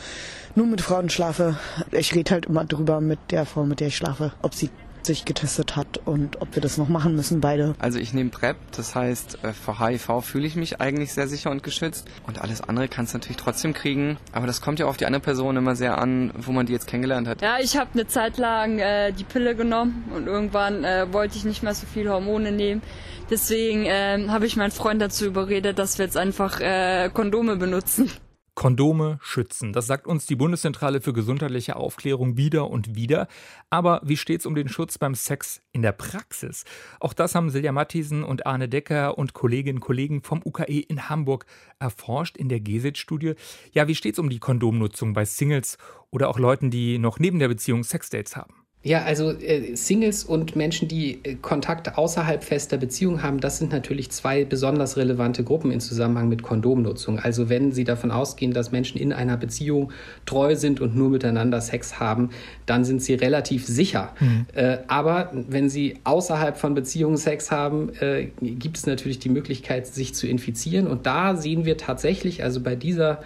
nur 0.54 0.66
mit 0.66 0.80
Frauen 0.80 1.10
schlafe. 1.10 1.58
Ich 1.90 2.14
rede 2.14 2.32
halt 2.32 2.46
immer 2.46 2.64
drüber 2.64 3.00
mit 3.00 3.18
der 3.30 3.46
Frau, 3.46 3.64
mit 3.64 3.80
der 3.80 3.88
ich 3.88 3.96
schlafe, 3.96 4.32
ob 4.42 4.54
sie 4.54 4.70
sich 5.06 5.24
getestet 5.24 5.76
hat 5.76 6.00
und 6.04 6.40
ob 6.40 6.54
wir 6.54 6.62
das 6.62 6.78
noch 6.78 6.88
machen 6.88 7.14
müssen, 7.16 7.40
beide. 7.40 7.74
Also 7.78 7.98
ich 7.98 8.12
nehme 8.12 8.30
PrEP, 8.30 8.56
das 8.76 8.94
heißt, 8.94 9.42
äh, 9.42 9.52
vor 9.52 9.80
HIV 9.80 10.22
fühle 10.22 10.46
ich 10.46 10.56
mich 10.56 10.80
eigentlich 10.80 11.12
sehr 11.12 11.28
sicher 11.28 11.50
und 11.50 11.62
geschützt. 11.62 12.08
Und 12.26 12.40
alles 12.40 12.60
andere 12.60 12.88
kannst 12.88 13.12
du 13.12 13.18
natürlich 13.18 13.36
trotzdem 13.36 13.72
kriegen. 13.72 14.18
Aber 14.32 14.46
das 14.46 14.60
kommt 14.60 14.78
ja 14.78 14.86
auf 14.86 14.96
die 14.96 15.06
andere 15.06 15.22
Person 15.22 15.56
immer 15.56 15.76
sehr 15.76 15.98
an, 15.98 16.32
wo 16.36 16.52
man 16.52 16.66
die 16.66 16.72
jetzt 16.72 16.86
kennengelernt 16.86 17.28
hat. 17.28 17.42
Ja, 17.42 17.58
ich 17.60 17.76
habe 17.76 17.90
eine 17.94 18.06
Zeit 18.06 18.38
lang 18.38 18.78
äh, 18.78 19.12
die 19.12 19.24
Pille 19.24 19.54
genommen 19.54 20.04
und 20.14 20.26
irgendwann 20.26 20.84
äh, 20.84 21.12
wollte 21.12 21.36
ich 21.36 21.44
nicht 21.44 21.62
mehr 21.62 21.74
so 21.74 21.86
viel 21.86 22.08
Hormone 22.08 22.52
nehmen. 22.52 22.82
Deswegen 23.30 23.86
äh, 23.86 24.28
habe 24.28 24.46
ich 24.46 24.56
meinen 24.56 24.72
Freund 24.72 25.00
dazu 25.00 25.24
überredet, 25.24 25.78
dass 25.78 25.98
wir 25.98 26.04
jetzt 26.04 26.16
einfach 26.16 26.60
äh, 26.60 27.10
Kondome 27.12 27.56
benutzen. 27.56 28.10
Kondome 28.54 29.18
schützen. 29.22 29.72
Das 29.72 29.86
sagt 29.86 30.06
uns 30.06 30.26
die 30.26 30.36
Bundeszentrale 30.36 31.00
für 31.00 31.12
gesundheitliche 31.12 31.76
Aufklärung 31.76 32.36
wieder 32.36 32.70
und 32.70 32.94
wieder. 32.94 33.28
Aber 33.70 34.02
wie 34.04 34.16
steht 34.16 34.40
es 34.40 34.46
um 34.46 34.54
den 34.54 34.68
Schutz 34.68 34.98
beim 34.98 35.14
Sex 35.14 35.62
in 35.72 35.82
der 35.82 35.92
Praxis? 35.92 36.64
Auch 37.00 37.14
das 37.14 37.34
haben 37.34 37.50
Silja 37.50 37.72
Matthiesen 37.72 38.24
und 38.24 38.46
Arne 38.46 38.68
Decker 38.68 39.16
und 39.16 39.32
Kolleginnen 39.32 39.78
und 39.78 39.84
Kollegen 39.84 40.22
vom 40.22 40.42
UKE 40.44 40.80
in 40.80 41.08
Hamburg 41.08 41.46
erforscht 41.78 42.36
in 42.36 42.48
der 42.48 42.60
GESIT-Studie. 42.60 43.34
Ja, 43.72 43.88
wie 43.88 43.94
steht 43.94 44.14
es 44.14 44.18
um 44.18 44.28
die 44.28 44.38
Kondomnutzung 44.38 45.14
bei 45.14 45.24
Singles 45.24 45.78
oder 46.10 46.28
auch 46.28 46.38
Leuten, 46.38 46.70
die 46.70 46.98
noch 46.98 47.18
neben 47.18 47.38
der 47.38 47.48
Beziehung 47.48 47.84
Sexdates 47.84 48.36
haben? 48.36 48.61
Ja, 48.84 49.04
also 49.04 49.30
äh, 49.30 49.76
Singles 49.76 50.24
und 50.24 50.56
Menschen, 50.56 50.88
die 50.88 51.20
äh, 51.22 51.36
Kontakt 51.36 51.96
außerhalb 51.96 52.42
fester 52.42 52.78
Beziehung 52.78 53.22
haben, 53.22 53.38
das 53.38 53.58
sind 53.58 53.70
natürlich 53.70 54.10
zwei 54.10 54.44
besonders 54.44 54.96
relevante 54.96 55.44
Gruppen 55.44 55.70
im 55.70 55.78
Zusammenhang 55.78 56.28
mit 56.28 56.42
Kondomnutzung. 56.42 57.20
Also 57.20 57.48
wenn 57.48 57.70
Sie 57.70 57.84
davon 57.84 58.10
ausgehen, 58.10 58.52
dass 58.52 58.72
Menschen 58.72 58.98
in 58.98 59.12
einer 59.12 59.36
Beziehung 59.36 59.92
treu 60.26 60.56
sind 60.56 60.80
und 60.80 60.96
nur 60.96 61.10
miteinander 61.10 61.60
Sex 61.60 62.00
haben, 62.00 62.30
dann 62.66 62.84
sind 62.84 63.02
sie 63.02 63.14
relativ 63.14 63.66
sicher. 63.66 64.14
Mhm. 64.18 64.46
Äh, 64.52 64.78
aber 64.88 65.30
wenn 65.32 65.68
Sie 65.68 65.98
außerhalb 66.02 66.56
von 66.56 66.74
Beziehungen 66.74 67.18
Sex 67.18 67.52
haben, 67.52 67.90
äh, 68.00 68.30
gibt 68.40 68.78
es 68.78 68.86
natürlich 68.86 69.20
die 69.20 69.28
Möglichkeit, 69.28 69.86
sich 69.86 70.12
zu 70.14 70.26
infizieren. 70.26 70.88
Und 70.88 71.06
da 71.06 71.36
sehen 71.36 71.64
wir 71.64 71.76
tatsächlich, 71.76 72.42
also 72.42 72.60
bei 72.60 72.74
dieser 72.74 73.22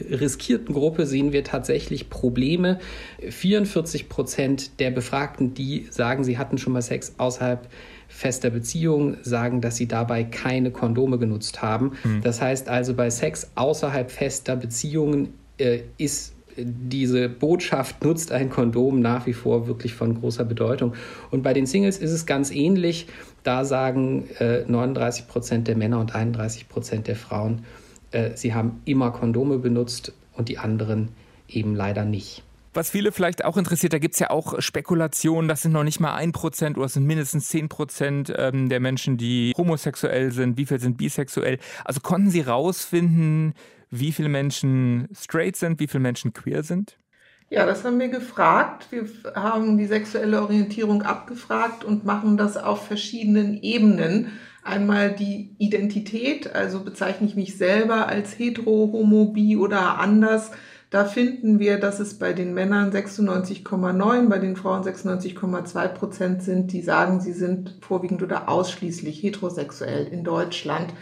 riskierten 0.00 0.74
Gruppe 0.74 1.06
sehen 1.06 1.32
wir 1.32 1.44
tatsächlich 1.44 2.08
Probleme. 2.08 2.78
44 3.28 4.08
Prozent 4.08 4.80
der 4.80 4.90
Befragten, 4.90 5.54
die 5.54 5.86
sagen, 5.90 6.24
sie 6.24 6.38
hatten 6.38 6.58
schon 6.58 6.72
mal 6.72 6.82
Sex 6.82 7.14
außerhalb 7.18 7.68
fester 8.08 8.50
Beziehung, 8.50 9.16
sagen, 9.22 9.60
dass 9.60 9.76
sie 9.76 9.88
dabei 9.88 10.24
keine 10.24 10.70
Kondome 10.70 11.18
genutzt 11.18 11.60
haben. 11.60 11.92
Mhm. 12.04 12.22
Das 12.22 12.40
heißt 12.40 12.68
also, 12.68 12.94
bei 12.94 13.10
Sex 13.10 13.50
außerhalb 13.54 14.10
fester 14.10 14.56
Beziehungen 14.56 15.34
äh, 15.58 15.80
ist 15.98 16.32
diese 16.58 17.28
Botschaft 17.28 18.02
nutzt 18.02 18.32
ein 18.32 18.48
Kondom 18.48 19.00
nach 19.00 19.26
wie 19.26 19.34
vor 19.34 19.66
wirklich 19.66 19.94
von 19.94 20.18
großer 20.18 20.44
Bedeutung. 20.44 20.94
Und 21.30 21.42
bei 21.42 21.52
den 21.52 21.66
Singles 21.66 21.98
ist 21.98 22.12
es 22.12 22.26
ganz 22.26 22.50
ähnlich. 22.50 23.08
Da 23.42 23.64
sagen 23.64 24.28
äh, 24.38 24.64
39 24.66 25.28
Prozent 25.28 25.68
der 25.68 25.76
Männer 25.76 26.00
und 26.00 26.14
31 26.14 26.68
Prozent 26.68 27.08
der 27.08 27.16
Frauen, 27.16 27.64
äh, 28.16 28.36
sie 28.36 28.54
haben 28.54 28.80
immer 28.84 29.10
Kondome 29.10 29.58
benutzt 29.58 30.12
und 30.32 30.48
die 30.48 30.58
anderen 30.58 31.08
eben 31.48 31.74
leider 31.74 32.04
nicht. 32.04 32.42
Was 32.72 32.90
viele 32.90 33.12
vielleicht 33.12 33.44
auch 33.44 33.56
interessiert, 33.56 33.92
da 33.92 33.98
gibt 33.98 34.14
es 34.14 34.20
ja 34.20 34.30
auch 34.30 34.60
Spekulationen, 34.60 35.48
das 35.48 35.62
sind 35.62 35.72
noch 35.72 35.84
nicht 35.84 36.00
mal 36.00 36.14
ein 36.14 36.32
Prozent 36.32 36.76
oder 36.76 36.86
es 36.86 36.94
sind 36.94 37.06
mindestens 37.06 37.48
zehn 37.48 37.68
Prozent 37.68 38.32
ähm, 38.36 38.68
der 38.68 38.80
Menschen, 38.80 39.16
die 39.16 39.54
homosexuell 39.56 40.30
sind, 40.30 40.58
wie 40.58 40.66
viel 40.66 40.78
sind 40.78 40.98
bisexuell. 40.98 41.58
Also 41.84 42.00
konnten 42.00 42.28
Sie 42.28 42.42
rausfinden, 42.42 43.54
wie 43.90 44.12
viele 44.12 44.28
Menschen 44.28 45.08
straight 45.14 45.56
sind, 45.56 45.80
wie 45.80 45.86
viele 45.86 46.02
Menschen 46.02 46.34
queer 46.34 46.62
sind? 46.62 46.98
Ja, 47.48 47.64
das 47.64 47.84
haben 47.84 47.98
wir 47.98 48.08
gefragt. 48.08 48.88
Wir 48.90 49.06
haben 49.34 49.78
die 49.78 49.86
sexuelle 49.86 50.42
Orientierung 50.42 51.02
abgefragt 51.02 51.84
und 51.84 52.04
machen 52.04 52.36
das 52.36 52.56
auf 52.56 52.86
verschiedenen 52.86 53.62
Ebenen. 53.62 54.32
Einmal 54.66 55.12
die 55.12 55.54
Identität, 55.58 56.52
also 56.52 56.80
bezeichne 56.80 57.28
ich 57.28 57.36
mich 57.36 57.56
selber 57.56 58.08
als 58.08 58.36
hetero, 58.36 58.90
homo, 58.92 59.26
bi 59.26 59.56
oder 59.56 60.00
anders. 60.00 60.50
Da 60.90 61.04
finden 61.04 61.60
wir, 61.60 61.78
dass 61.78 62.00
es 62.00 62.18
bei 62.18 62.32
den 62.32 62.52
Männern 62.52 62.90
96,9, 62.90 64.28
bei 64.28 64.38
den 64.38 64.56
Frauen 64.56 64.82
96,2 64.82 65.88
Prozent 65.88 66.42
sind, 66.42 66.72
die 66.72 66.82
sagen, 66.82 67.20
sie 67.20 67.32
sind 67.32 67.76
vorwiegend 67.80 68.24
oder 68.24 68.48
ausschließlich 68.48 69.22
heterosexuell 69.22 70.08
in 70.08 70.24
Deutschland. 70.24 70.92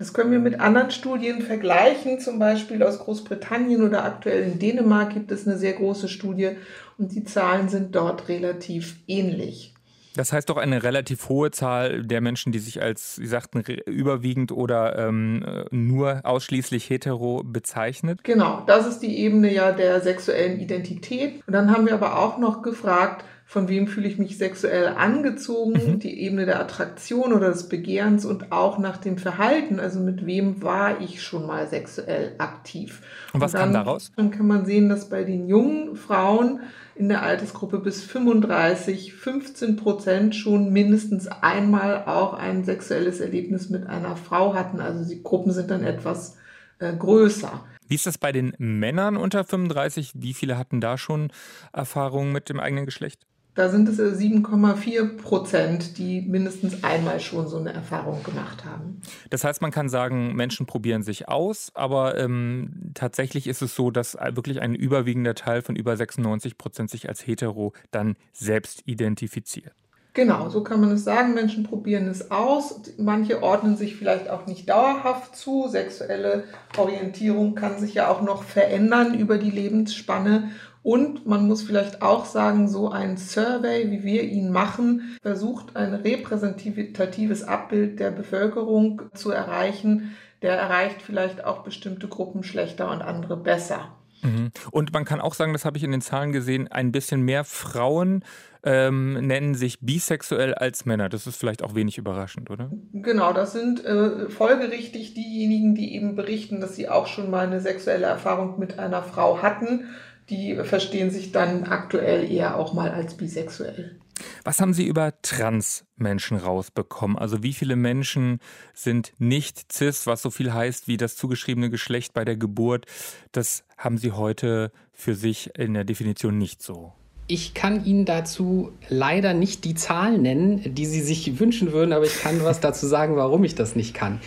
Das 0.00 0.12
können 0.12 0.32
wir 0.32 0.40
mit 0.40 0.58
anderen 0.58 0.90
Studien 0.90 1.42
vergleichen, 1.42 2.18
zum 2.18 2.40
Beispiel 2.40 2.82
aus 2.82 2.98
Großbritannien 2.98 3.86
oder 3.86 4.04
aktuell 4.04 4.42
in 4.42 4.58
Dänemark 4.58 5.14
gibt 5.14 5.30
es 5.30 5.46
eine 5.46 5.56
sehr 5.56 5.74
große 5.74 6.08
Studie 6.08 6.56
und 6.98 7.12
die 7.12 7.22
Zahlen 7.22 7.68
sind 7.68 7.94
dort 7.94 8.28
relativ 8.28 8.96
ähnlich. 9.06 9.71
Das 10.14 10.32
heißt 10.32 10.50
doch 10.50 10.56
eine 10.56 10.82
relativ 10.82 11.28
hohe 11.28 11.50
Zahl 11.50 12.02
der 12.04 12.20
Menschen, 12.20 12.52
die 12.52 12.58
sich 12.58 12.82
als, 12.82 13.16
Sie 13.16 13.26
sagten, 13.26 13.60
überwiegend 13.86 14.52
oder 14.52 14.98
ähm, 14.98 15.44
nur 15.70 16.20
ausschließlich 16.24 16.88
hetero 16.90 17.42
bezeichnet? 17.44 18.24
Genau, 18.24 18.62
das 18.66 18.86
ist 18.86 19.00
die 19.00 19.18
Ebene 19.18 19.52
ja 19.52 19.72
der 19.72 20.00
sexuellen 20.00 20.60
Identität. 20.60 21.42
Und 21.46 21.52
dann 21.52 21.70
haben 21.70 21.86
wir 21.86 21.94
aber 21.94 22.18
auch 22.18 22.38
noch 22.38 22.62
gefragt, 22.62 23.24
von 23.52 23.68
wem 23.68 23.86
fühle 23.86 24.08
ich 24.08 24.16
mich 24.16 24.38
sexuell 24.38 24.94
angezogen, 24.96 25.72
mhm. 25.72 25.98
die 25.98 26.22
Ebene 26.22 26.46
der 26.46 26.58
Attraktion 26.58 27.34
oder 27.34 27.50
des 27.50 27.68
Begehrens 27.68 28.24
und 28.24 28.50
auch 28.50 28.78
nach 28.78 28.96
dem 28.96 29.18
Verhalten, 29.18 29.78
also 29.78 30.00
mit 30.00 30.24
wem 30.24 30.62
war 30.62 31.02
ich 31.02 31.22
schon 31.22 31.46
mal 31.46 31.66
sexuell 31.68 32.34
aktiv. 32.38 33.02
Und 33.34 33.42
was 33.42 33.52
und 33.52 33.60
dann, 33.60 33.72
kam 33.74 33.84
daraus? 33.84 34.10
Dann 34.16 34.30
kann 34.30 34.46
man 34.46 34.64
sehen, 34.64 34.88
dass 34.88 35.10
bei 35.10 35.24
den 35.24 35.48
jungen 35.48 35.96
Frauen 35.96 36.60
in 36.94 37.08
der 37.08 37.22
Altersgruppe 37.22 37.78
bis 37.78 38.02
35 38.02 39.14
15 39.14 39.76
Prozent 39.76 40.36
schon 40.36 40.72
mindestens 40.72 41.28
einmal 41.28 42.04
auch 42.04 42.34
ein 42.34 42.64
sexuelles 42.64 43.20
Erlebnis 43.20 43.70
mit 43.70 43.86
einer 43.86 44.16
Frau 44.16 44.54
hatten. 44.54 44.80
Also 44.80 45.08
die 45.08 45.22
Gruppen 45.22 45.52
sind 45.52 45.70
dann 45.70 45.84
etwas 45.84 46.36
äh, 46.78 46.92
größer. 46.94 47.64
Wie 47.88 47.94
ist 47.94 48.06
das 48.06 48.18
bei 48.18 48.32
den 48.32 48.54
Männern 48.58 49.16
unter 49.16 49.44
35? 49.44 50.12
Wie 50.14 50.34
viele 50.34 50.56
hatten 50.56 50.80
da 50.80 50.96
schon 50.96 51.30
Erfahrungen 51.72 52.32
mit 52.32 52.48
dem 52.48 52.60
eigenen 52.60 52.86
Geschlecht? 52.86 53.26
Da 53.54 53.68
sind 53.68 53.86
es 53.86 53.98
7,4 53.98 55.18
Prozent, 55.18 55.98
die 55.98 56.22
mindestens 56.22 56.82
einmal 56.82 57.20
schon 57.20 57.48
so 57.48 57.58
eine 57.58 57.72
Erfahrung 57.74 58.22
gemacht 58.22 58.64
haben. 58.64 59.02
Das 59.28 59.44
heißt, 59.44 59.60
man 59.60 59.70
kann 59.70 59.90
sagen, 59.90 60.34
Menschen 60.34 60.64
probieren 60.64 61.02
sich 61.02 61.28
aus, 61.28 61.70
aber 61.74 62.16
ähm, 62.18 62.92
tatsächlich 62.94 63.46
ist 63.46 63.60
es 63.60 63.74
so, 63.74 63.90
dass 63.90 64.14
wirklich 64.14 64.62
ein 64.62 64.74
überwiegender 64.74 65.34
Teil 65.34 65.60
von 65.60 65.76
über 65.76 65.96
96 65.96 66.56
Prozent 66.56 66.88
sich 66.88 67.10
als 67.10 67.26
hetero 67.26 67.74
dann 67.90 68.16
selbst 68.32 68.82
identifiziert. 68.86 69.74
Genau, 70.14 70.50
so 70.50 70.62
kann 70.62 70.80
man 70.80 70.90
es 70.92 71.04
sagen. 71.04 71.32
Menschen 71.32 71.64
probieren 71.64 72.06
es 72.06 72.30
aus. 72.30 72.80
Manche 72.98 73.42
ordnen 73.42 73.76
sich 73.76 73.96
vielleicht 73.96 74.28
auch 74.28 74.46
nicht 74.46 74.68
dauerhaft 74.68 75.36
zu. 75.36 75.68
Sexuelle 75.68 76.44
Orientierung 76.76 77.54
kann 77.54 77.78
sich 77.78 77.94
ja 77.94 78.08
auch 78.08 78.20
noch 78.20 78.42
verändern 78.42 79.18
über 79.18 79.38
die 79.38 79.50
Lebensspanne. 79.50 80.50
Und 80.82 81.26
man 81.26 81.46
muss 81.46 81.62
vielleicht 81.62 82.02
auch 82.02 82.24
sagen, 82.24 82.68
so 82.68 82.90
ein 82.90 83.16
Survey, 83.16 83.90
wie 83.90 84.02
wir 84.02 84.24
ihn 84.24 84.50
machen, 84.50 85.16
versucht 85.22 85.76
ein 85.76 85.94
repräsentatives 85.94 87.44
Abbild 87.44 88.00
der 88.00 88.10
Bevölkerung 88.10 89.02
zu 89.14 89.30
erreichen. 89.30 90.16
Der 90.42 90.56
erreicht 90.56 91.02
vielleicht 91.02 91.44
auch 91.44 91.62
bestimmte 91.62 92.08
Gruppen 92.08 92.42
schlechter 92.42 92.90
und 92.90 93.00
andere 93.00 93.36
besser. 93.36 93.96
Mhm. 94.22 94.50
Und 94.72 94.92
man 94.92 95.04
kann 95.04 95.20
auch 95.20 95.34
sagen, 95.34 95.52
das 95.52 95.64
habe 95.64 95.76
ich 95.76 95.84
in 95.84 95.92
den 95.92 96.00
Zahlen 96.00 96.32
gesehen, 96.32 96.68
ein 96.68 96.90
bisschen 96.90 97.22
mehr 97.22 97.44
Frauen 97.44 98.24
ähm, 98.64 99.14
nennen 99.14 99.54
sich 99.54 99.80
bisexuell 99.80 100.54
als 100.54 100.84
Männer. 100.84 101.08
Das 101.08 101.26
ist 101.26 101.36
vielleicht 101.36 101.62
auch 101.62 101.74
wenig 101.74 101.98
überraschend, 101.98 102.50
oder? 102.50 102.70
Genau, 102.92 103.32
das 103.32 103.52
sind 103.52 103.84
äh, 103.84 104.28
folgerichtig 104.30 105.14
diejenigen, 105.14 105.74
die 105.74 105.94
eben 105.94 106.14
berichten, 106.14 106.60
dass 106.60 106.76
sie 106.76 106.88
auch 106.88 107.08
schon 107.08 107.30
mal 107.30 107.46
eine 107.46 107.60
sexuelle 107.60 108.06
Erfahrung 108.06 108.58
mit 108.60 108.78
einer 108.78 109.02
Frau 109.02 109.42
hatten 109.42 109.86
die 110.32 110.56
verstehen 110.64 111.10
sich 111.10 111.30
dann 111.30 111.64
aktuell 111.64 112.30
eher 112.30 112.56
auch 112.56 112.72
mal 112.72 112.90
als 112.90 113.14
bisexuell. 113.14 113.98
Was 114.44 114.60
haben 114.60 114.72
Sie 114.72 114.86
über 114.86 115.12
Trans-Menschen 115.20 116.36
rausbekommen? 116.36 117.18
Also 117.18 117.42
wie 117.42 117.52
viele 117.52 117.76
Menschen 117.76 118.38
sind 118.72 119.12
nicht 119.18 119.72
cis, 119.72 120.06
was 120.06 120.22
so 120.22 120.30
viel 120.30 120.52
heißt 120.52 120.88
wie 120.88 120.96
das 120.96 121.16
zugeschriebene 121.16 121.70
Geschlecht 121.70 122.14
bei 122.14 122.24
der 122.24 122.36
Geburt? 122.36 122.86
Das 123.32 123.64
haben 123.76 123.98
Sie 123.98 124.12
heute 124.12 124.72
für 124.92 125.14
sich 125.14 125.50
in 125.58 125.74
der 125.74 125.84
Definition 125.84 126.38
nicht 126.38 126.62
so. 126.62 126.92
Ich 127.26 127.54
kann 127.54 127.84
Ihnen 127.84 128.04
dazu 128.04 128.72
leider 128.88 129.34
nicht 129.34 129.64
die 129.64 129.74
Zahlen 129.74 130.22
nennen, 130.22 130.74
die 130.74 130.86
Sie 130.86 131.00
sich 131.00 131.38
wünschen 131.38 131.72
würden, 131.72 131.92
aber 131.92 132.04
ich 132.04 132.20
kann 132.20 132.42
was 132.44 132.60
dazu 132.60 132.86
sagen, 132.86 133.16
warum 133.16 133.44
ich 133.44 133.54
das 133.54 133.76
nicht 133.76 133.94
kann. 133.94 134.20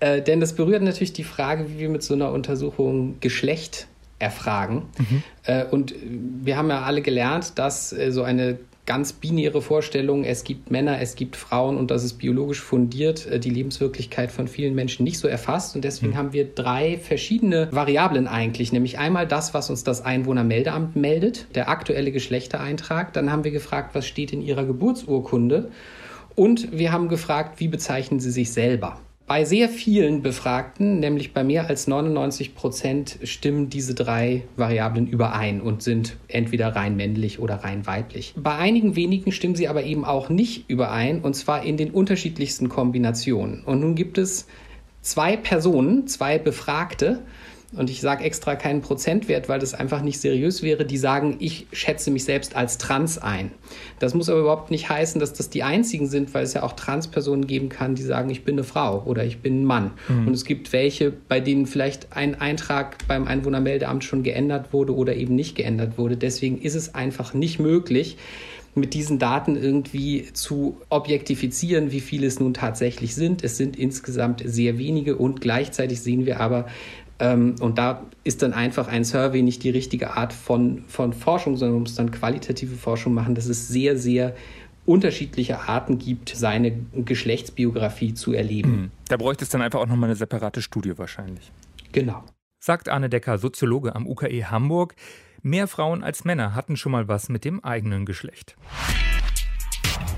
Äh, 0.00 0.22
denn 0.22 0.40
das 0.40 0.54
berührt 0.54 0.82
natürlich 0.82 1.12
die 1.12 1.24
Frage, 1.24 1.70
wie 1.70 1.78
wir 1.78 1.88
mit 1.88 2.02
so 2.02 2.14
einer 2.14 2.30
Untersuchung 2.32 3.18
Geschlecht 3.20 3.88
erfragen. 4.18 4.82
Mhm. 4.98 5.22
Äh, 5.44 5.64
und 5.64 5.94
wir 6.00 6.56
haben 6.56 6.68
ja 6.68 6.82
alle 6.82 7.02
gelernt, 7.02 7.58
dass 7.58 7.92
äh, 7.92 8.10
so 8.10 8.22
eine 8.22 8.58
ganz 8.86 9.12
binäre 9.12 9.60
Vorstellung, 9.60 10.24
es 10.24 10.44
gibt 10.44 10.70
Männer, 10.70 11.00
es 11.00 11.16
gibt 11.16 11.34
Frauen 11.36 11.76
und 11.76 11.90
das 11.90 12.04
ist 12.04 12.14
biologisch 12.14 12.60
fundiert, 12.60 13.26
äh, 13.26 13.40
die 13.40 13.50
Lebenswirklichkeit 13.50 14.30
von 14.30 14.48
vielen 14.48 14.74
Menschen 14.74 15.02
nicht 15.04 15.18
so 15.18 15.28
erfasst. 15.28 15.74
Und 15.74 15.84
deswegen 15.84 16.12
mhm. 16.12 16.16
haben 16.16 16.32
wir 16.32 16.46
drei 16.46 16.96
verschiedene 16.96 17.68
Variablen 17.72 18.28
eigentlich, 18.28 18.72
nämlich 18.72 18.98
einmal 18.98 19.26
das, 19.26 19.52
was 19.52 19.68
uns 19.68 19.84
das 19.84 20.04
Einwohnermeldeamt 20.04 20.96
meldet, 20.96 21.54
der 21.54 21.68
aktuelle 21.68 22.12
Geschlechtereintrag. 22.12 23.12
Dann 23.12 23.30
haben 23.30 23.44
wir 23.44 23.50
gefragt, 23.50 23.94
was 23.94 24.06
steht 24.06 24.32
in 24.32 24.40
Ihrer 24.40 24.64
Geburtsurkunde. 24.64 25.70
Und 26.36 26.72
wir 26.72 26.92
haben 26.92 27.08
gefragt, 27.08 27.60
wie 27.60 27.68
bezeichnen 27.68 28.20
Sie 28.20 28.30
sich 28.30 28.52
selber? 28.52 29.00
Bei 29.26 29.44
sehr 29.44 29.68
vielen 29.68 30.22
Befragten, 30.22 31.00
nämlich 31.00 31.34
bei 31.34 31.42
mehr 31.42 31.68
als 31.68 31.88
99 31.88 32.54
Prozent, 32.54 33.18
stimmen 33.24 33.68
diese 33.68 33.92
drei 33.92 34.44
Variablen 34.56 35.08
überein 35.08 35.60
und 35.60 35.82
sind 35.82 36.16
entweder 36.28 36.76
rein 36.76 36.94
männlich 36.96 37.40
oder 37.40 37.56
rein 37.56 37.88
weiblich. 37.88 38.34
Bei 38.36 38.54
einigen 38.54 38.94
wenigen 38.94 39.32
stimmen 39.32 39.56
sie 39.56 39.66
aber 39.66 39.82
eben 39.82 40.04
auch 40.04 40.28
nicht 40.28 40.70
überein 40.70 41.22
und 41.22 41.34
zwar 41.34 41.64
in 41.64 41.76
den 41.76 41.90
unterschiedlichsten 41.90 42.68
Kombinationen. 42.68 43.64
Und 43.64 43.80
nun 43.80 43.96
gibt 43.96 44.16
es 44.16 44.46
zwei 45.02 45.36
Personen, 45.36 46.06
zwei 46.06 46.38
Befragte, 46.38 47.22
und 47.72 47.90
ich 47.90 48.00
sage 48.00 48.22
extra 48.22 48.54
keinen 48.54 48.80
Prozentwert, 48.80 49.48
weil 49.48 49.58
das 49.58 49.74
einfach 49.74 50.00
nicht 50.00 50.20
seriös 50.20 50.62
wäre, 50.62 50.84
die 50.84 50.96
sagen, 50.96 51.36
ich 51.40 51.66
schätze 51.72 52.12
mich 52.12 52.24
selbst 52.24 52.54
als 52.54 52.78
trans 52.78 53.18
ein. 53.18 53.50
Das 53.98 54.14
muss 54.14 54.28
aber 54.28 54.40
überhaupt 54.40 54.70
nicht 54.70 54.88
heißen, 54.88 55.18
dass 55.18 55.32
das 55.32 55.50
die 55.50 55.64
einzigen 55.64 56.06
sind, 56.06 56.32
weil 56.32 56.44
es 56.44 56.54
ja 56.54 56.62
auch 56.62 56.74
Transpersonen 56.74 57.46
geben 57.48 57.68
kann, 57.68 57.96
die 57.96 58.02
sagen, 58.02 58.30
ich 58.30 58.44
bin 58.44 58.54
eine 58.54 58.64
Frau 58.64 59.02
oder 59.04 59.24
ich 59.24 59.38
bin 59.38 59.62
ein 59.62 59.64
Mann. 59.64 59.90
Mhm. 60.08 60.28
Und 60.28 60.34
es 60.34 60.44
gibt 60.44 60.72
welche, 60.72 61.10
bei 61.10 61.40
denen 61.40 61.66
vielleicht 61.66 62.12
ein 62.12 62.40
Eintrag 62.40 62.98
beim 63.08 63.26
Einwohnermeldeamt 63.26 64.04
schon 64.04 64.22
geändert 64.22 64.72
wurde 64.72 64.94
oder 64.94 65.16
eben 65.16 65.34
nicht 65.34 65.56
geändert 65.56 65.98
wurde. 65.98 66.16
Deswegen 66.16 66.60
ist 66.60 66.76
es 66.76 66.94
einfach 66.94 67.34
nicht 67.34 67.58
möglich, 67.58 68.16
mit 68.76 68.92
diesen 68.92 69.18
Daten 69.18 69.56
irgendwie 69.56 70.26
zu 70.34 70.76
objektifizieren, 70.90 71.92
wie 71.92 72.00
viele 72.00 72.26
es 72.26 72.38
nun 72.38 72.52
tatsächlich 72.54 73.14
sind. 73.14 73.42
Es 73.42 73.56
sind 73.56 73.76
insgesamt 73.76 74.42
sehr 74.44 74.78
wenige 74.78 75.16
und 75.16 75.40
gleichzeitig 75.40 76.00
sehen 76.00 76.26
wir 76.26 76.40
aber, 76.40 76.66
und 77.18 77.74
da 77.76 78.02
ist 78.24 78.42
dann 78.42 78.52
einfach 78.52 78.88
ein 78.88 79.04
Survey 79.04 79.42
nicht 79.42 79.62
die 79.62 79.70
richtige 79.70 80.16
Art 80.16 80.34
von, 80.34 80.84
von 80.86 81.14
Forschung, 81.14 81.56
sondern 81.56 81.76
man 81.76 81.82
muss 81.82 81.94
dann 81.94 82.10
qualitative 82.10 82.76
Forschung 82.76 83.14
machen, 83.14 83.34
dass 83.34 83.46
es 83.46 83.68
sehr, 83.68 83.96
sehr 83.96 84.34
unterschiedliche 84.84 85.60
Arten 85.60 85.98
gibt, 85.98 86.28
seine 86.28 86.72
Geschlechtsbiografie 86.94 88.14
zu 88.14 88.32
erleben. 88.32 88.70
Mhm. 88.70 88.90
Da 89.08 89.16
bräuchte 89.16 89.44
es 89.44 89.50
dann 89.50 89.62
einfach 89.62 89.80
auch 89.80 89.86
nochmal 89.86 90.10
eine 90.10 90.16
separate 90.16 90.62
Studie 90.62 90.96
wahrscheinlich. 90.98 91.50
Genau. 91.92 92.22
Sagt 92.60 92.88
Arne 92.88 93.08
Decker, 93.08 93.38
Soziologe 93.38 93.94
am 93.94 94.06
UKE 94.06 94.50
Hamburg. 94.50 94.94
Mehr 95.42 95.68
Frauen 95.68 96.02
als 96.02 96.24
Männer 96.24 96.54
hatten 96.54 96.76
schon 96.76 96.92
mal 96.92 97.08
was 97.08 97.28
mit 97.28 97.44
dem 97.44 97.62
eigenen 97.62 98.06
Geschlecht. 98.06 98.56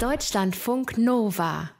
Deutschlandfunk 0.01 0.99
Nova. 0.99 1.71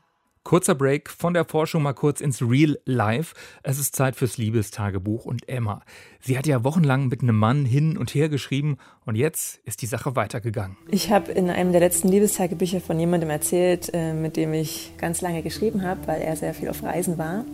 Kurzer 0.49 0.75
Break 0.75 1.11
von 1.11 1.35
der 1.35 1.45
Forschung 1.45 1.83
mal 1.83 1.93
kurz 1.93 2.23
ins 2.23 2.41
Real 2.41 2.79
Life. 2.87 3.35
Es 3.63 3.79
ist 3.79 3.95
Zeit 3.95 4.17
fürs 4.17 4.39
Liebestagebuch 4.39 5.27
und 5.27 5.47
Emma. 5.47 5.83
Sie 6.23 6.39
hat 6.39 6.47
ja 6.47 6.65
wochenlang 6.65 7.09
mit 7.09 7.21
einem 7.21 7.37
Mann 7.37 7.67
hin 7.67 7.99
und 7.99 8.15
her 8.15 8.31
geschrieben 8.31 8.79
und 9.05 9.15
jetzt 9.15 9.61
ist 9.67 9.83
die 9.83 9.87
Sache 9.87 10.17
weitergegangen. 10.17 10.79
Ich 10.91 11.11
habe 11.11 11.33
in 11.33 11.51
einem 11.51 11.73
der 11.73 11.83
letzten 11.83 12.09
Liebestagebücher 12.09 12.81
von 12.81 12.99
jemandem 12.99 13.29
erzählt, 13.29 13.91
äh, 13.93 14.15
mit 14.15 14.39
dem 14.39 14.55
ich 14.55 14.95
ganz 14.97 15.21
lange 15.21 15.43
geschrieben 15.43 15.83
habe, 15.83 16.01
weil 16.07 16.23
er 16.23 16.35
sehr 16.35 16.55
viel 16.55 16.71
auf 16.71 16.83
Reisen 16.83 17.19
war 17.19 17.45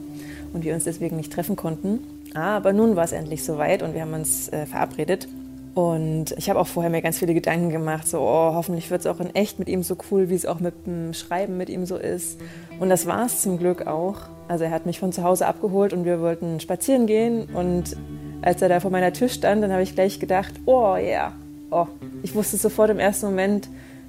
und 0.52 0.62
wir 0.62 0.72
uns 0.72 0.84
deswegen 0.84 1.16
nicht 1.16 1.32
treffen 1.32 1.56
konnten. 1.56 1.98
Aber 2.34 2.72
nun 2.72 2.94
war 2.94 3.02
es 3.02 3.10
endlich 3.10 3.42
soweit 3.42 3.82
und 3.82 3.94
wir 3.94 4.02
haben 4.02 4.14
uns 4.14 4.48
äh, 4.50 4.66
verabredet. 4.66 5.26
Und 5.74 6.26
ich 6.38 6.48
habe 6.48 6.60
auch 6.60 6.68
vorher 6.68 6.88
mir 6.88 7.02
ganz 7.02 7.18
viele 7.18 7.34
Gedanken 7.34 7.68
gemacht, 7.68 8.06
so 8.06 8.20
oh, 8.20 8.54
hoffentlich 8.54 8.92
wird 8.92 9.00
es 9.00 9.06
auch 9.08 9.18
in 9.18 9.34
echt 9.34 9.58
mit 9.58 9.68
ihm 9.68 9.82
so 9.82 9.96
cool, 10.10 10.30
wie 10.30 10.34
es 10.34 10.46
auch 10.46 10.60
mit 10.60 10.86
dem 10.86 11.12
Schreiben 11.14 11.56
mit 11.56 11.68
ihm 11.68 11.84
so 11.84 11.96
ist. 11.96 12.40
Und 12.78 12.90
das 12.90 13.06
war 13.06 13.26
es 13.26 13.42
zum 13.42 13.58
Glück 13.58 13.88
auch. 13.88 14.18
Also 14.46 14.64
er 14.64 14.70
hat 14.70 14.86
mich 14.86 15.00
von 15.00 15.12
zu 15.12 15.24
Hause 15.24 15.46
abgeholt 15.46 15.92
und 15.92 16.04
wir 16.04 16.20
wollten 16.20 16.60
spazieren 16.60 17.06
gehen. 17.06 17.46
Und 17.52 17.96
als 18.42 18.62
er 18.62 18.68
da 18.68 18.78
vor 18.78 18.92
meiner 18.92 19.12
Tür 19.12 19.28
stand, 19.28 19.64
dann 19.64 19.72
habe 19.72 19.82
ich 19.82 19.96
gleich 19.96 20.20
gedacht, 20.20 20.54
oh 20.64 20.94
ja, 20.94 21.02
yeah. 21.02 21.32
oh, 21.70 21.86
ich 22.22 22.36
wusste 22.36 22.56
sofort 22.56 22.90
im 22.90 23.00
ersten 23.00 23.26
Moment, 23.26 23.68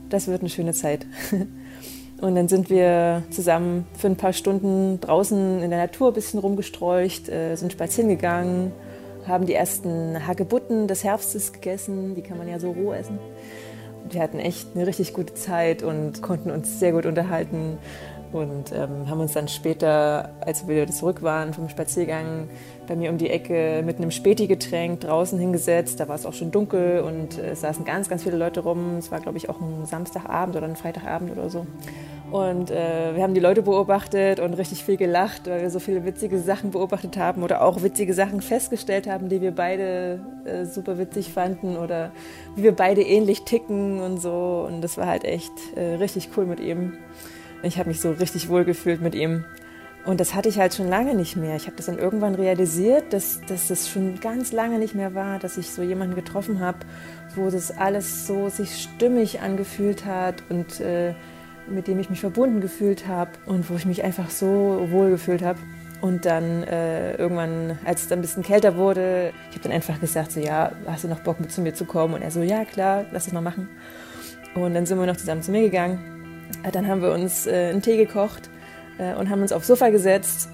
das 0.10 0.28
wird 0.28 0.42
eine 0.42 0.50
schöne 0.50 0.74
Zeit. 0.74 1.08
Und 2.22 2.36
dann 2.36 2.48
sind 2.48 2.70
wir 2.70 3.24
zusammen 3.32 3.86
für 3.98 4.08
ein 4.08 4.16
paar 4.16 4.34
Stunden 4.34 5.02
draußen 5.02 5.62
in 5.64 5.70
der 5.70 5.80
Natur 5.80 6.10
ein 6.10 6.14
bisschen 6.14 6.40
rumgestreucht, 6.40 7.28
äh, 7.28 7.56
sind 7.56 7.74
spazieren 7.74 8.10
gegangen 8.10 8.72
haben 9.28 9.46
die 9.46 9.54
ersten 9.54 10.28
Hagebutten 10.28 10.88
des 10.88 11.04
Herbstes 11.04 11.54
gegessen. 11.54 12.16
Die 12.16 12.22
kann 12.22 12.38
man 12.38 12.48
ja 12.48 12.60
so 12.60 12.72
roh 12.72 12.94
essen. 12.94 13.20
Wir 14.10 14.22
hatten 14.22 14.40
echt 14.40 14.70
eine 14.76 14.86
richtig 14.86 15.14
gute 15.14 15.34
Zeit 15.34 15.82
und 15.82 16.22
konnten 16.22 16.52
uns 16.52 16.80
sehr 16.80 16.92
gut 16.92 17.06
unterhalten. 17.06 17.78
Und 18.36 18.74
ähm, 18.74 19.10
haben 19.10 19.22
uns 19.22 19.32
dann 19.32 19.48
später, 19.48 20.32
als 20.42 20.68
wir 20.68 20.76
wieder 20.76 20.92
zurück 20.92 21.24
waren 21.24 21.54
vom 21.54 21.70
Spaziergang, 21.70 22.50
bei 22.86 22.98
mir 22.98 23.10
um 23.10 23.18
die 23.18 23.30
Ecke 23.30 23.82
mit 23.86 23.96
einem 23.96 24.12
Späti-Getränk 24.12 25.00
draußen 25.00 25.40
hingesetzt. 25.40 26.02
Da 26.02 26.10
war 26.10 26.16
es 26.16 26.26
auch 26.26 26.34
schon 26.34 26.52
dunkel 26.52 27.00
und 27.00 27.38
äh, 27.38 27.52
es 27.52 27.62
saßen 27.62 27.86
ganz, 27.86 28.10
ganz 28.10 28.24
viele 28.24 28.36
Leute 28.36 28.60
rum. 28.60 28.98
Es 28.98 29.10
war, 29.10 29.22
glaube 29.22 29.38
ich, 29.38 29.48
auch 29.48 29.62
ein 29.62 29.86
Samstagabend 29.86 30.58
oder 30.58 30.66
ein 30.66 30.76
Freitagabend 30.76 31.32
oder 31.32 31.50
so. 31.50 31.66
Und 32.30 32.72
äh, 32.72 33.16
wir 33.16 33.24
haben 33.24 33.34
die 33.34 33.40
Leute 33.40 33.62
beobachtet 33.62 34.42
und 34.42 34.56
richtig 34.56 34.84
viel 34.84 34.98
gelacht, 34.98 35.48
weil 35.48 35.62
wir 35.62 35.70
so 35.70 35.80
viele 35.80 36.04
witzige 36.04 36.38
Sachen 36.40 36.72
beobachtet 36.72 37.16
haben 37.16 37.42
oder 37.42 37.62
auch 37.62 37.84
witzige 37.84 38.14
Sachen 38.14 38.42
festgestellt 38.42 39.08
haben, 39.08 39.30
die 39.30 39.40
wir 39.40 39.52
beide 39.52 40.20
äh, 40.44 40.66
super 40.66 40.98
witzig 40.98 41.32
fanden 41.32 41.78
oder 41.78 42.12
wie 42.58 42.64
wir 42.64 42.76
beide 42.76 43.02
ähnlich 43.02 43.44
ticken 43.44 44.02
und 44.02 44.18
so. 44.22 44.68
Und 44.68 44.82
das 44.82 44.98
war 44.98 45.08
halt 45.08 45.24
echt 45.24 45.54
äh, 45.78 45.96
richtig 45.96 46.32
cool 46.36 46.46
mit 46.46 46.60
ihm. 46.60 46.98
Ich 47.66 47.80
habe 47.80 47.90
mich 47.90 48.00
so 48.00 48.12
richtig 48.12 48.48
wohl 48.48 48.64
gefühlt 48.64 49.02
mit 49.02 49.16
ihm. 49.16 49.44
Und 50.06 50.20
das 50.20 50.36
hatte 50.36 50.50
ich 50.50 50.60
halt 50.60 50.76
schon 50.76 50.88
lange 50.88 51.16
nicht 51.16 51.36
mehr. 51.36 51.56
Ich 51.56 51.66
habe 51.66 51.76
das 51.76 51.88
dann 51.88 51.98
irgendwann 51.98 52.36
realisiert, 52.36 53.12
dass, 53.12 53.42
dass 53.42 53.70
das 53.70 53.90
schon 53.90 54.20
ganz 54.20 54.52
lange 54.52 54.78
nicht 54.78 54.94
mehr 54.94 55.16
war, 55.16 55.40
dass 55.40 55.58
ich 55.58 55.72
so 55.72 55.82
jemanden 55.82 56.14
getroffen 56.14 56.60
habe, 56.60 56.78
wo 57.36 57.50
das 57.50 57.76
alles 57.76 58.28
so 58.28 58.50
sich 58.50 58.84
stimmig 58.84 59.42
angefühlt 59.42 60.06
hat 60.06 60.44
und 60.50 60.80
äh, 60.80 61.16
mit 61.68 61.88
dem 61.88 61.98
ich 61.98 62.12
mich 62.12 62.20
verbunden 62.20 62.62
gefühlt 62.62 63.08
habe 63.08 63.32
und 63.48 63.68
wo 63.68 63.76
ich 63.76 63.88
mich 63.88 64.04
einfach 64.04 64.30
so 64.30 64.88
wohl 64.92 65.10
gefühlt 65.10 65.42
habe. 65.42 65.58
Und 66.02 66.26
dann 66.26 66.62
äh, 66.64 67.16
irgendwann, 67.16 67.80
als 67.84 68.04
es 68.04 68.08
dann 68.08 68.20
ein 68.20 68.22
bisschen 68.22 68.44
kälter 68.44 68.78
wurde, 68.78 69.34
ich 69.50 69.56
habe 69.56 69.64
dann 69.64 69.72
einfach 69.72 70.00
gesagt, 70.00 70.34
so 70.34 70.40
ja, 70.40 70.72
hast 70.86 71.04
du 71.04 71.08
noch 71.08 71.22
Bock 71.22 71.40
mit 71.40 71.52
zu 71.52 71.62
mir 71.62 71.74
zu 71.74 71.86
kommen? 71.86 72.14
Und 72.14 72.22
er 72.22 72.30
so, 72.30 72.44
ja 72.44 72.64
klar, 72.64 73.06
lass 73.12 73.26
es 73.26 73.34
mal 73.34 73.42
machen. 73.42 73.70
Und 74.54 74.76
dann 74.76 74.86
sind 74.86 75.00
wir 75.00 75.08
noch 75.08 75.18
zusammen 75.18 75.42
zu 75.42 75.50
mir 75.50 75.64
gegangen. 75.64 76.15
Äh, 76.64 76.72
dann 76.72 76.88
haben 76.88 77.02
wir 77.02 77.12
uns 77.12 77.48
äh, 77.48 77.70
einen 77.70 77.82
Tee 77.82 77.98
gekocht 77.98 78.50
äh, 78.98 79.14
und 79.16 79.30
haben 79.30 79.42
uns 79.42 79.52
aufs 79.52 79.68
Sofa 79.68 79.90
gesetzt. 79.90 80.50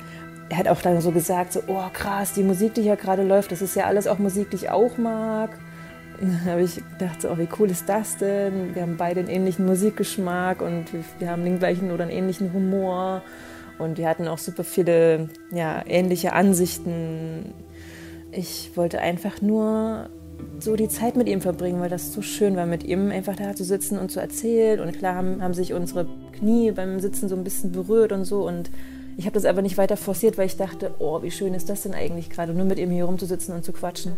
Er 0.50 0.58
hat 0.58 0.68
auch 0.68 0.82
dann 0.82 1.00
so 1.00 1.12
gesagt, 1.12 1.54
so, 1.54 1.62
oh 1.68 1.84
krass, 1.94 2.34
die 2.34 2.44
Musik, 2.44 2.74
die 2.74 2.82
hier 2.82 2.98
gerade 2.98 3.24
läuft, 3.24 3.52
das 3.52 3.62
ist 3.62 3.76
ja 3.76 3.86
alles 3.86 4.08
auch 4.08 4.20
Musik, 4.20 4.50
die 4.50 4.58
ich 4.58 4.70
auch 4.70 4.98
mag. 4.98 5.52
Dann 6.22 6.46
habe 6.46 6.62
ich 6.62 6.76
gedacht, 6.76 7.22
so, 7.22 7.30
oh, 7.30 7.38
wie 7.38 7.48
cool 7.58 7.72
ist 7.72 7.90
das 7.90 8.18
denn? 8.18 8.76
Wir 8.76 8.84
haben 8.84 8.96
beide 8.96 9.22
einen 9.22 9.30
ähnlichen 9.30 9.66
Musikgeschmack 9.66 10.62
und 10.62 10.86
wir, 11.20 11.30
haben 11.30 11.44
den 11.44 11.58
gleichen 11.58 11.92
oder 11.92 12.04
einen 12.04 12.12
ähnlichen 12.12 12.54
Humor. 12.54 13.24
Und 13.80 13.98
wir 13.98 14.08
hatten 14.08 14.28
auch 14.28 14.38
super 14.38 14.64
viele 14.64 15.30
ja, 15.52 15.82
ähnliche 15.88 16.34
Ansichten. 16.34 17.56
Ich 18.32 18.72
wollte 18.76 19.00
einfach 19.00 19.42
nur 19.42 20.10
so 20.60 20.76
die 20.76 20.88
Zeit 20.88 21.16
mit 21.16 21.28
ihm 21.28 21.42
verbringen, 21.42 21.82
weil 21.82 21.90
das 21.90 22.14
so 22.14 22.22
schön 22.22 22.56
war, 22.56 22.66
mit 22.66 22.84
ihm 22.84 23.12
einfach 23.12 23.36
da 23.36 23.56
zu 23.56 23.64
sitzen 23.64 23.98
und 23.98 24.12
zu 24.12 24.20
erzählen. 24.20 24.80
Und 24.80 24.98
klar 24.98 25.16
haben, 25.16 25.42
haben 25.42 25.54
sich 25.54 25.74
unsere 25.74 26.08
Knie 26.34 26.72
beim 26.72 27.00
Sitzen 27.00 27.30
so 27.30 27.36
ein 27.36 27.44
bisschen 27.44 27.72
berührt 27.72 28.12
und 28.12 28.26
so. 28.26 28.48
Und 28.48 28.70
ich 29.18 29.26
habe 29.26 29.34
das 29.34 29.46
aber 29.46 29.62
nicht 29.62 29.78
weiter 29.78 29.98
forciert, 29.98 30.38
weil 30.38 30.46
ich 30.46 30.58
dachte, 30.58 30.96
oh, 31.00 31.22
wie 31.22 31.32
schön 31.32 31.54
ist 31.54 31.70
das 31.70 31.84
denn 31.84 31.94
eigentlich 31.94 32.30
gerade, 32.30 32.54
nur 32.54 32.66
mit 32.66 32.80
ihm 32.80 32.92
hier 32.92 33.06
rumzusitzen 33.06 33.54
und 33.54 33.64
zu 33.64 33.74
quatschen. 33.74 34.14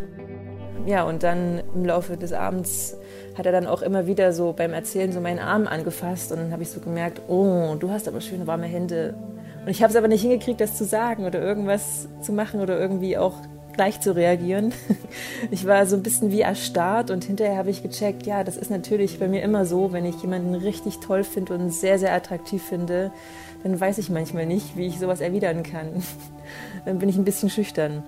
Ja, 0.85 1.03
und 1.03 1.23
dann 1.23 1.61
im 1.73 1.85
Laufe 1.85 2.17
des 2.17 2.33
Abends 2.33 2.97
hat 3.37 3.45
er 3.45 3.51
dann 3.51 3.67
auch 3.67 3.81
immer 3.81 4.05
wieder 4.05 4.33
so 4.33 4.53
beim 4.53 4.73
Erzählen 4.73 5.11
so 5.11 5.21
meinen 5.21 5.39
Arm 5.39 5.65
angefasst 5.65 6.31
und 6.31 6.39
dann 6.39 6.51
habe 6.51 6.63
ich 6.63 6.69
so 6.69 6.81
gemerkt, 6.81 7.21
oh, 7.29 7.75
du 7.79 7.89
hast 7.89 8.07
aber 8.07 8.21
schöne 8.21 8.47
warme 8.47 8.65
Hände. 8.65 9.15
Und 9.63 9.69
ich 9.69 9.81
habe 9.81 9.91
es 9.91 9.95
aber 9.95 10.09
nicht 10.09 10.21
hingekriegt, 10.21 10.59
das 10.59 10.77
zu 10.77 10.83
sagen 10.83 11.25
oder 11.25 11.41
irgendwas 11.41 12.09
zu 12.21 12.33
machen 12.33 12.59
oder 12.59 12.77
irgendwie 12.77 13.17
auch 13.17 13.35
gleich 13.73 13.99
zu 13.99 14.15
reagieren. 14.15 14.73
Ich 15.51 15.67
war 15.67 15.85
so 15.85 15.95
ein 15.95 16.03
bisschen 16.03 16.31
wie 16.31 16.41
erstarrt 16.41 17.11
und 17.11 17.25
hinterher 17.25 17.57
habe 17.57 17.69
ich 17.69 17.83
gecheckt, 17.83 18.25
ja, 18.25 18.43
das 18.43 18.57
ist 18.57 18.71
natürlich 18.71 19.19
bei 19.19 19.27
mir 19.27 19.43
immer 19.43 19.65
so, 19.65 19.91
wenn 19.91 20.05
ich 20.05 20.15
jemanden 20.21 20.55
richtig 20.55 20.99
toll 20.99 21.23
finde 21.23 21.53
und 21.53 21.69
sehr, 21.69 21.99
sehr 21.99 22.13
attraktiv 22.13 22.63
finde, 22.63 23.11
dann 23.61 23.79
weiß 23.79 23.97
ich 23.97 24.09
manchmal 24.09 24.45
nicht, 24.45 24.75
wie 24.77 24.87
ich 24.87 24.99
sowas 24.99 25.21
erwidern 25.21 25.63
kann. 25.63 26.03
Dann 26.85 26.99
bin 26.99 27.09
ich 27.09 27.15
ein 27.15 27.23
bisschen 27.23 27.49
schüchtern. 27.49 28.03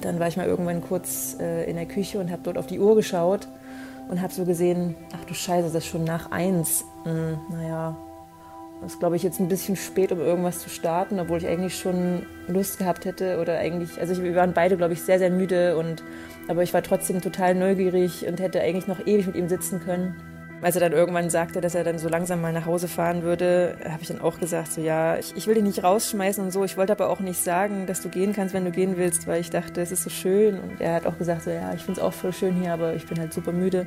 Dann 0.00 0.18
war 0.18 0.28
ich 0.28 0.36
mal 0.36 0.46
irgendwann 0.46 0.80
kurz 0.80 1.36
äh, 1.40 1.68
in 1.68 1.76
der 1.76 1.86
Küche 1.86 2.18
und 2.18 2.30
habe 2.30 2.42
dort 2.42 2.58
auf 2.58 2.66
die 2.66 2.80
Uhr 2.80 2.96
geschaut 2.96 3.46
und 4.08 4.20
habe 4.20 4.32
so 4.32 4.44
gesehen, 4.44 4.96
ach 5.12 5.24
du 5.24 5.34
Scheiße, 5.34 5.64
das 5.64 5.84
ist 5.84 5.86
schon 5.86 6.04
nach 6.04 6.30
eins. 6.30 6.84
Hm, 7.04 7.38
naja, 7.50 7.96
das 8.84 8.94
ist, 8.94 8.98
glaube 8.98 9.16
ich, 9.16 9.22
jetzt 9.22 9.40
ein 9.40 9.48
bisschen 9.48 9.76
spät, 9.76 10.12
um 10.12 10.20
irgendwas 10.20 10.60
zu 10.60 10.68
starten, 10.68 11.18
obwohl 11.18 11.38
ich 11.38 11.48
eigentlich 11.48 11.78
schon 11.78 12.26
Lust 12.48 12.78
gehabt 12.78 13.06
hätte 13.06 13.40
oder 13.40 13.58
eigentlich, 13.58 13.98
also 13.98 14.22
wir 14.22 14.34
waren 14.34 14.52
beide, 14.52 14.76
glaube 14.76 14.92
ich, 14.92 15.02
sehr, 15.02 15.18
sehr 15.18 15.30
müde 15.30 15.76
und 15.76 16.02
aber 16.48 16.62
ich 16.62 16.74
war 16.74 16.82
trotzdem 16.82 17.22
total 17.22 17.54
neugierig 17.54 18.26
und 18.26 18.40
hätte 18.40 18.60
eigentlich 18.60 18.86
noch 18.86 19.06
ewig 19.06 19.26
mit 19.26 19.36
ihm 19.36 19.48
sitzen 19.48 19.80
können. 19.80 20.16
Als 20.60 20.76
er 20.76 20.80
dann 20.80 20.92
irgendwann 20.92 21.30
sagte, 21.30 21.62
dass 21.62 21.74
er 21.74 21.84
dann 21.84 21.98
so 21.98 22.10
langsam 22.10 22.42
mal 22.42 22.52
nach 22.52 22.66
Hause 22.66 22.86
fahren 22.86 23.22
würde, 23.22 23.76
habe 23.84 24.02
ich 24.02 24.08
dann 24.08 24.20
auch 24.20 24.38
gesagt, 24.38 24.72
so 24.72 24.82
ja, 24.82 25.16
ich, 25.16 25.34
ich 25.34 25.46
will 25.46 25.54
dich 25.54 25.64
nicht 25.64 25.82
rausschmeißen 25.82 26.44
und 26.44 26.50
so. 26.50 26.64
Ich 26.64 26.76
wollte 26.76 26.92
aber 26.92 27.08
auch 27.08 27.20
nicht 27.20 27.42
sagen, 27.42 27.86
dass 27.86 28.02
du 28.02 28.10
gehen 28.10 28.34
kannst, 28.34 28.54
wenn 28.54 28.64
du 28.66 28.70
gehen 28.70 28.98
willst, 28.98 29.26
weil 29.26 29.40
ich 29.40 29.50
dachte, 29.50 29.80
es 29.80 29.92
ist 29.92 30.04
so 30.04 30.10
schön. 30.10 30.58
Und 30.60 30.80
er 30.80 30.94
hat 30.94 31.06
auch 31.06 31.16
gesagt, 31.16 31.42
so 31.42 31.50
ja, 31.50 31.72
ich 31.74 31.82
finde 31.82 32.00
es 32.00 32.06
auch 32.06 32.12
voll 32.12 32.32
schön 32.32 32.54
hier, 32.54 32.74
aber 32.74 32.94
ich 32.94 33.06
bin 33.06 33.18
halt 33.18 33.32
super 33.32 33.52
müde 33.52 33.86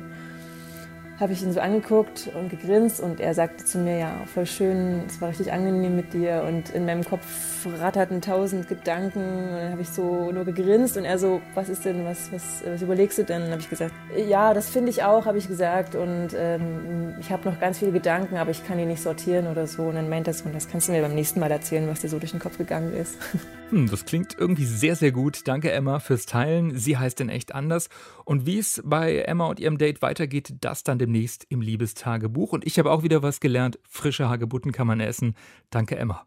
habe 1.20 1.32
ich 1.32 1.42
ihn 1.42 1.52
so 1.52 1.60
angeguckt 1.60 2.30
und 2.34 2.48
gegrinst 2.48 3.00
und 3.00 3.18
er 3.18 3.34
sagte 3.34 3.64
zu 3.64 3.78
mir, 3.78 3.98
ja, 3.98 4.22
voll 4.32 4.46
schön, 4.46 5.02
es 5.08 5.20
war 5.20 5.30
richtig 5.30 5.52
angenehm 5.52 5.96
mit 5.96 6.12
dir 6.12 6.44
und 6.46 6.70
in 6.70 6.86
meinem 6.86 7.04
Kopf 7.04 7.66
ratterten 7.66 8.20
tausend 8.20 8.68
Gedanken 8.68 9.20
und 9.20 9.56
dann 9.56 9.72
habe 9.72 9.82
ich 9.82 9.88
so 9.88 10.30
nur 10.30 10.44
gegrinst 10.44 10.96
und 10.96 11.04
er 11.04 11.18
so, 11.18 11.42
was 11.54 11.68
ist 11.68 11.84
denn, 11.84 12.04
was, 12.04 12.30
was, 12.32 12.62
was 12.64 12.82
überlegst 12.82 13.18
du 13.18 13.24
denn? 13.24 13.42
Und 13.42 13.50
habe 13.50 13.60
ich 13.60 13.68
gesagt, 13.68 13.92
ja, 14.16 14.54
das 14.54 14.68
finde 14.68 14.90
ich 14.90 15.02
auch, 15.02 15.26
habe 15.26 15.38
ich 15.38 15.48
gesagt 15.48 15.96
und 15.96 16.28
ähm, 16.36 17.16
ich 17.18 17.32
habe 17.32 17.48
noch 17.48 17.58
ganz 17.58 17.78
viele 17.78 17.90
Gedanken, 17.90 18.36
aber 18.36 18.52
ich 18.52 18.64
kann 18.64 18.78
die 18.78 18.86
nicht 18.86 19.02
sortieren 19.02 19.48
oder 19.48 19.66
so 19.66 19.84
und 19.84 19.96
dann 19.96 20.08
meint 20.08 20.28
er 20.28 20.34
so, 20.34 20.44
und 20.44 20.54
das 20.54 20.68
kannst 20.68 20.86
du 20.86 20.92
mir 20.92 21.02
beim 21.02 21.14
nächsten 21.14 21.40
Mal 21.40 21.50
erzählen, 21.50 21.88
was 21.88 22.00
dir 22.00 22.08
so 22.08 22.20
durch 22.20 22.30
den 22.30 22.40
Kopf 22.40 22.58
gegangen 22.58 22.94
ist. 22.94 23.18
Hm, 23.70 23.90
das 23.90 24.06
klingt 24.06 24.34
irgendwie 24.38 24.64
sehr, 24.64 24.96
sehr 24.96 25.12
gut. 25.12 25.46
Danke 25.46 25.70
Emma 25.70 25.98
fürs 25.98 26.24
Teilen. 26.24 26.78
Sie 26.78 26.96
heißt 26.96 27.20
denn 27.20 27.28
echt 27.28 27.54
anders 27.54 27.90
und 28.24 28.46
wie 28.46 28.58
es 28.58 28.82
bei 28.84 29.18
Emma 29.18 29.46
und 29.46 29.60
ihrem 29.60 29.76
Date 29.76 30.00
weitergeht, 30.00 30.54
das 30.60 30.84
dann 30.84 30.98
demnächst 31.08 31.46
im 31.48 31.62
Liebestagebuch. 31.62 32.52
Und 32.52 32.66
ich 32.66 32.78
habe 32.78 32.90
auch 32.90 33.02
wieder 33.02 33.22
was 33.22 33.40
gelernt. 33.40 33.78
Frische 33.88 34.28
Hagebutten 34.28 34.72
kann 34.72 34.86
man 34.86 35.00
essen. 35.00 35.34
Danke, 35.70 35.96
Emma. 35.96 36.26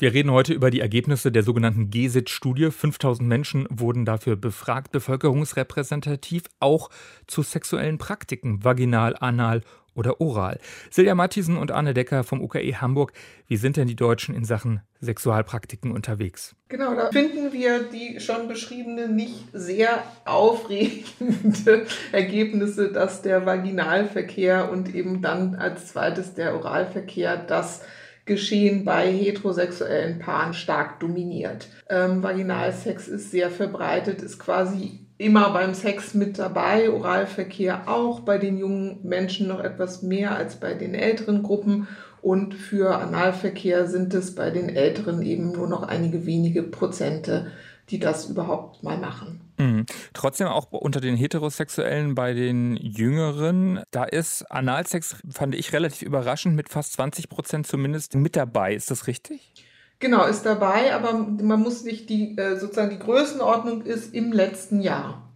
Wir 0.00 0.14
reden 0.14 0.30
heute 0.30 0.54
über 0.54 0.70
die 0.70 0.80
Ergebnisse 0.80 1.30
der 1.30 1.42
sogenannten 1.42 1.90
GESIT-Studie. 1.90 2.70
5000 2.70 3.28
Menschen 3.28 3.66
wurden 3.68 4.06
dafür 4.06 4.34
befragt, 4.34 4.92
bevölkerungsrepräsentativ, 4.92 6.44
auch 6.58 6.88
zu 7.26 7.42
sexuellen 7.42 7.98
Praktiken, 7.98 8.64
vaginal, 8.64 9.14
anal 9.20 9.60
oder 9.94 10.20
oral. 10.20 10.58
Silja 10.88 11.14
Matthiesen 11.14 11.58
und 11.58 11.70
Anne 11.72 11.92
Decker 11.92 12.24
vom 12.24 12.40
UKE 12.40 12.80
Hamburg, 12.80 13.12
wie 13.46 13.58
sind 13.58 13.76
denn 13.76 13.88
die 13.88 13.96
Deutschen 13.96 14.34
in 14.34 14.44
Sachen 14.44 14.80
Sexualpraktiken 15.02 15.92
unterwegs? 15.92 16.54
Genau, 16.68 16.94
da 16.94 17.10
finden 17.10 17.52
wir 17.52 17.82
die 17.82 18.20
schon 18.20 18.48
beschriebene 18.48 19.08
nicht 19.08 19.48
sehr 19.52 20.02
aufregende 20.24 21.86
Ergebnisse, 22.12 22.90
dass 22.90 23.20
der 23.20 23.44
Vaginalverkehr 23.44 24.70
und 24.70 24.94
eben 24.94 25.20
dann 25.20 25.56
als 25.56 25.88
zweites 25.88 26.32
der 26.32 26.54
Oralverkehr 26.54 27.36
das 27.36 27.82
Geschehen 28.24 28.84
bei 28.84 29.10
heterosexuellen 29.10 30.18
Paaren 30.18 30.54
stark 30.54 31.00
dominiert. 31.00 31.68
Ähm, 31.88 32.22
Vaginalsex 32.22 33.08
ist 33.08 33.30
sehr 33.30 33.50
verbreitet, 33.50 34.22
ist 34.22 34.38
quasi 34.38 35.00
immer 35.18 35.50
beim 35.52 35.74
Sex 35.74 36.14
mit 36.14 36.38
dabei, 36.38 36.90
Oralverkehr 36.90 37.88
auch, 37.88 38.20
bei 38.20 38.38
den 38.38 38.56
jungen 38.56 39.00
Menschen 39.02 39.48
noch 39.48 39.60
etwas 39.60 40.02
mehr 40.02 40.34
als 40.34 40.56
bei 40.56 40.74
den 40.74 40.94
älteren 40.94 41.42
Gruppen 41.42 41.88
und 42.22 42.54
für 42.54 42.96
Analverkehr 42.96 43.86
sind 43.86 44.12
es 44.14 44.34
bei 44.34 44.50
den 44.50 44.68
Älteren 44.68 45.22
eben 45.22 45.52
nur 45.52 45.68
noch 45.68 45.82
einige 45.82 46.26
wenige 46.26 46.62
Prozente, 46.62 47.46
die 47.90 47.98
das 47.98 48.26
überhaupt 48.26 48.82
mal 48.82 48.98
machen. 48.98 49.40
Mhm. 49.58 49.86
Trotzdem 50.14 50.46
auch 50.46 50.70
unter 50.72 51.00
den 51.00 51.16
Heterosexuellen 51.16 52.14
bei 52.14 52.32
den 52.32 52.76
Jüngeren, 52.76 53.82
da 53.90 54.04
ist 54.04 54.42
Analsex, 54.50 55.16
fand 55.30 55.54
ich 55.54 55.72
relativ 55.72 56.02
überraschend, 56.02 56.56
mit 56.56 56.68
fast 56.68 56.94
20 56.94 57.28
Prozent 57.28 57.66
zumindest 57.66 58.14
mit 58.14 58.36
dabei. 58.36 58.74
Ist 58.74 58.90
das 58.90 59.06
richtig? 59.06 59.52
Genau, 59.98 60.24
ist 60.24 60.46
dabei, 60.46 60.94
aber 60.94 61.12
man 61.12 61.60
muss 61.60 61.84
nicht 61.84 62.08
die, 62.08 62.36
äh, 62.38 62.56
sozusagen 62.56 62.90
die 62.90 62.98
Größenordnung 62.98 63.82
ist 63.82 64.14
im 64.14 64.32
letzten 64.32 64.80
Jahr. 64.80 65.30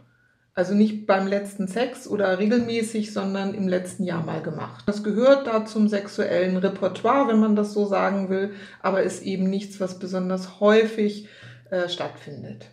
Also 0.56 0.72
nicht 0.72 1.06
beim 1.06 1.26
letzten 1.26 1.66
Sex 1.66 2.06
oder 2.06 2.38
regelmäßig, 2.38 3.12
sondern 3.12 3.54
im 3.54 3.66
letzten 3.66 4.04
Jahr 4.04 4.24
mal 4.24 4.40
gemacht. 4.40 4.84
Das 4.86 5.02
gehört 5.02 5.48
da 5.48 5.66
zum 5.66 5.88
sexuellen 5.88 6.56
Repertoire, 6.56 7.28
wenn 7.28 7.40
man 7.40 7.56
das 7.56 7.72
so 7.72 7.86
sagen 7.86 8.30
will, 8.30 8.54
aber 8.80 9.02
ist 9.02 9.22
eben 9.22 9.50
nichts, 9.50 9.80
was 9.80 9.98
besonders 9.98 10.60
häufig 10.60 11.28
äh, 11.70 11.88
stattfindet. 11.88 12.70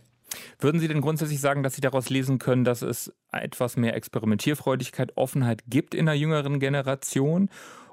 Würden 0.59 0.79
Sie 0.79 0.87
denn 0.87 1.01
grundsätzlich 1.01 1.41
sagen, 1.41 1.63
dass 1.63 1.75
Sie 1.75 1.81
daraus 1.81 2.09
lesen 2.09 2.39
können, 2.39 2.63
dass 2.63 2.81
es 2.81 3.13
etwas 3.31 3.77
mehr 3.77 3.95
Experimentierfreudigkeit, 3.95 5.17
Offenheit 5.17 5.63
gibt 5.67 5.93
in 5.93 6.05
der 6.05 6.15
jüngeren 6.15 6.59
Generation? 6.59 7.49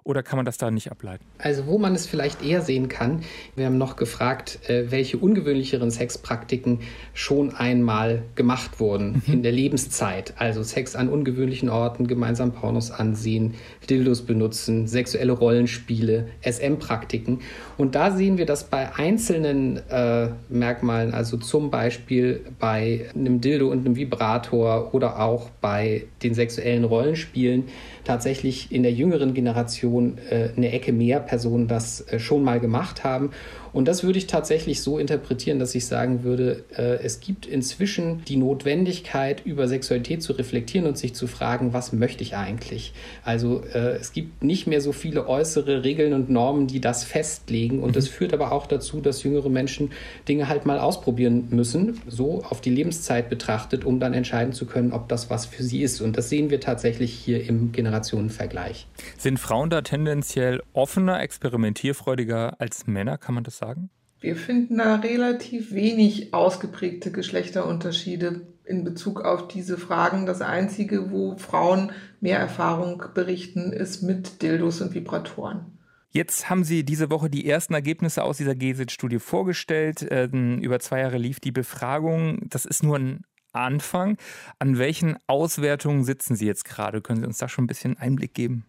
Oder 0.09 0.23
kann 0.23 0.39
man 0.39 0.47
das 0.47 0.57
da 0.57 0.71
nicht 0.71 0.91
ableiten? 0.91 1.23
Also 1.37 1.67
wo 1.67 1.77
man 1.77 1.95
es 1.95 2.07
vielleicht 2.07 2.43
eher 2.43 2.63
sehen 2.63 2.89
kann, 2.89 3.21
wir 3.57 3.67
haben 3.67 3.77
noch 3.77 3.97
gefragt, 3.97 4.59
äh, 4.67 4.91
welche 4.91 5.19
ungewöhnlicheren 5.19 5.91
Sexpraktiken 5.91 6.81
schon 7.13 7.55
einmal 7.55 8.23
gemacht 8.35 8.81
wurden 8.81 9.23
mhm. 9.27 9.35
in 9.35 9.43
der 9.43 9.53
Lebenszeit. 9.53 10.33
Also 10.39 10.63
Sex 10.63 10.97
an 10.97 11.11
ungewöhnlichen 11.11 11.69
Orten, 11.69 12.07
gemeinsam 12.07 12.53
Pornos 12.53 12.91
ansehen, 12.91 13.55
Dildos 13.91 14.23
benutzen, 14.23 14.87
sexuelle 14.87 15.33
Rollenspiele, 15.33 16.29
SM-Praktiken. 16.43 17.41
Und 17.77 17.95
da 17.95 18.11
sehen 18.11 18.39
wir, 18.39 18.47
dass 18.47 18.65
bei 18.65 18.95
einzelnen 18.95 19.77
äh, 19.91 20.31
Merkmalen, 20.49 21.13
also 21.13 21.37
zum 21.37 21.71
Beispiel 21.71 22.47
bei 22.59 23.11
einem 23.15 23.43
Dildo 23.43 23.71
und 23.71 23.85
einem 23.85 23.97
Vibrator 23.97 24.95
oder 24.95 25.21
auch 25.21 25.51
bei 25.61 26.07
den 26.23 26.33
sexuellen 26.33 26.85
Rollenspielen, 26.85 27.65
tatsächlich 28.09 28.73
in 28.73 28.83
der 28.83 28.93
jüngeren 28.93 29.35
Generation 29.35 30.17
äh, 30.31 30.49
eine 30.57 30.73
Ecke 30.73 30.95
mehr 30.95 31.21
Personen 31.21 31.69
das 31.69 32.01
äh, 32.09 32.19
schon 32.19 32.43
mal 32.43 32.59
gemacht 32.59 33.05
haben. 33.05 33.33
Und 33.73 33.89
das 33.89 34.03
würde 34.03 34.19
ich 34.19 34.27
tatsächlich 34.27 34.83
so 34.83 34.99
interpretieren, 34.99 35.59
dass 35.59 35.75
ich 35.75 35.87
sagen 35.87 36.23
würde, 36.25 36.65
äh, 36.77 37.03
es 37.03 37.21
gibt 37.21 37.47
inzwischen 37.47 38.25
die 38.25 38.37
Notwendigkeit, 38.37 39.45
über 39.45 39.69
Sexualität 39.69 40.23
zu 40.23 40.33
reflektieren 40.33 40.87
und 40.87 40.99
sich 40.99 41.15
zu 41.15 41.27
fragen, 41.27 41.73
was 41.73 41.93
möchte 41.93 42.23
ich 42.23 42.37
eigentlich? 42.37 42.93
Also 43.25 43.63
äh, 43.75 43.97
es 43.97 44.13
gibt 44.13 44.43
nicht 44.43 44.67
mehr 44.67 44.81
so 44.81 44.93
viele 44.93 45.29
äußere 45.29 45.85
Regeln 45.85 46.13
und 46.13 46.31
Normen, 46.31 46.67
die 46.67 46.81
das 46.81 47.05
festlegen. 47.05 47.83
Und 47.83 47.97
das 47.97 48.07
mhm. 48.07 48.15
führt 48.15 48.35
aber 48.35 48.53
auch 48.53 48.67
dazu, 48.67 49.01
dass 49.01 49.23
jüngere 49.23 49.49
Menschen 49.49 49.91
Dinge 50.29 50.49
halt 50.49 50.67
mal 50.67 50.79
ausprobieren 50.79 51.49
müssen, 51.51 52.01
so 52.09 52.43
auf 52.45 52.61
die 52.61 52.71
Lebenszeit 52.71 53.29
betrachtet, 53.29 53.85
um 53.85 54.01
dann 54.01 54.15
entscheiden 54.15 54.53
zu 54.53 54.67
können, 54.67 54.93
ob 54.93 55.09
das 55.09 55.31
was 55.31 55.47
für 55.47 55.63
sie 55.63 55.83
ist. 55.83 56.01
Und 56.01 56.17
das 56.17 56.29
sehen 56.29 56.51
wir 56.51 56.61
tatsächlich 56.61 57.13
hier 57.13 57.47
im 57.49 57.73
Generationenvergleich. 57.73 58.87
Sind 59.17 59.39
Frauen 59.39 59.71
da 59.71 59.83
tendenziell 59.83 60.63
offener, 60.73 61.21
experimentierfreudiger 61.21 62.61
als 62.61 62.87
Männer? 62.87 63.19
Kann 63.19 63.35
man 63.35 63.45
das 63.45 63.58
sagen? 63.59 63.91
Wir 64.21 64.35
finden 64.37 64.79
da 64.79 64.97
relativ 64.97 65.73
wenig 65.73 66.35
ausgeprägte 66.35 67.13
Geschlechterunterschiede 67.13 68.47
in 68.65 68.85
Bezug 68.85 69.21
auf 69.25 69.49
diese 69.49 69.79
Fragen. 69.79 70.27
Das 70.27 70.43
Einzige, 70.43 71.11
wo 71.11 71.37
Frauen 71.37 71.93
mehr 72.21 72.39
Erfahrung 72.39 73.03
berichten, 73.15 73.73
ist 73.73 74.03
mit 74.03 74.43
Dildos 74.43 74.81
und 74.81 74.95
Vibratoren. 74.95 75.79
Jetzt 76.11 76.49
haben 76.49 76.65
Sie 76.65 76.85
diese 76.85 77.11
Woche 77.11 77.31
die 77.31 77.47
ersten 77.49 77.75
Ergebnisse 77.75 78.25
aus 78.25 78.39
dieser 78.39 78.55
GESIT-Studie 78.55 79.19
vorgestellt. 79.19 80.07
Ähm, 80.11 80.59
über 80.59 80.81
zwei 80.81 81.01
Jahre 81.01 81.19
lief 81.19 81.39
die 81.39 81.53
Befragung. 81.53 82.41
Das 82.49 82.65
ist 82.65 82.83
nur 82.83 82.99
ein 82.99 83.25
Anfang. 83.53 84.17
An 84.59 84.79
welchen 84.79 85.17
Auswertungen 85.27 86.05
sitzen 86.05 86.35
Sie 86.35 86.47
jetzt 86.47 86.65
gerade? 86.65 87.03
Können 87.03 87.21
Sie 87.21 87.27
uns 87.27 87.39
da 87.39 87.49
schon 87.49 87.65
ein 87.65 87.69
bisschen 87.69 87.97
Einblick 87.99 88.35
geben? 88.35 88.65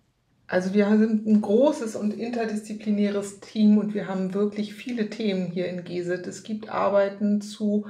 Also 0.49 0.73
wir 0.73 0.87
sind 0.97 1.27
ein 1.27 1.41
großes 1.41 1.95
und 1.95 2.11
interdisziplinäres 2.11 3.39
Team 3.39 3.77
und 3.77 3.93
wir 3.93 4.07
haben 4.07 4.33
wirklich 4.33 4.73
viele 4.73 5.11
Themen 5.11 5.51
hier 5.51 5.67
in 5.67 5.83
GESIT. 5.83 6.25
Es 6.25 6.41
gibt 6.41 6.69
Arbeiten 6.69 7.39
zu 7.39 7.85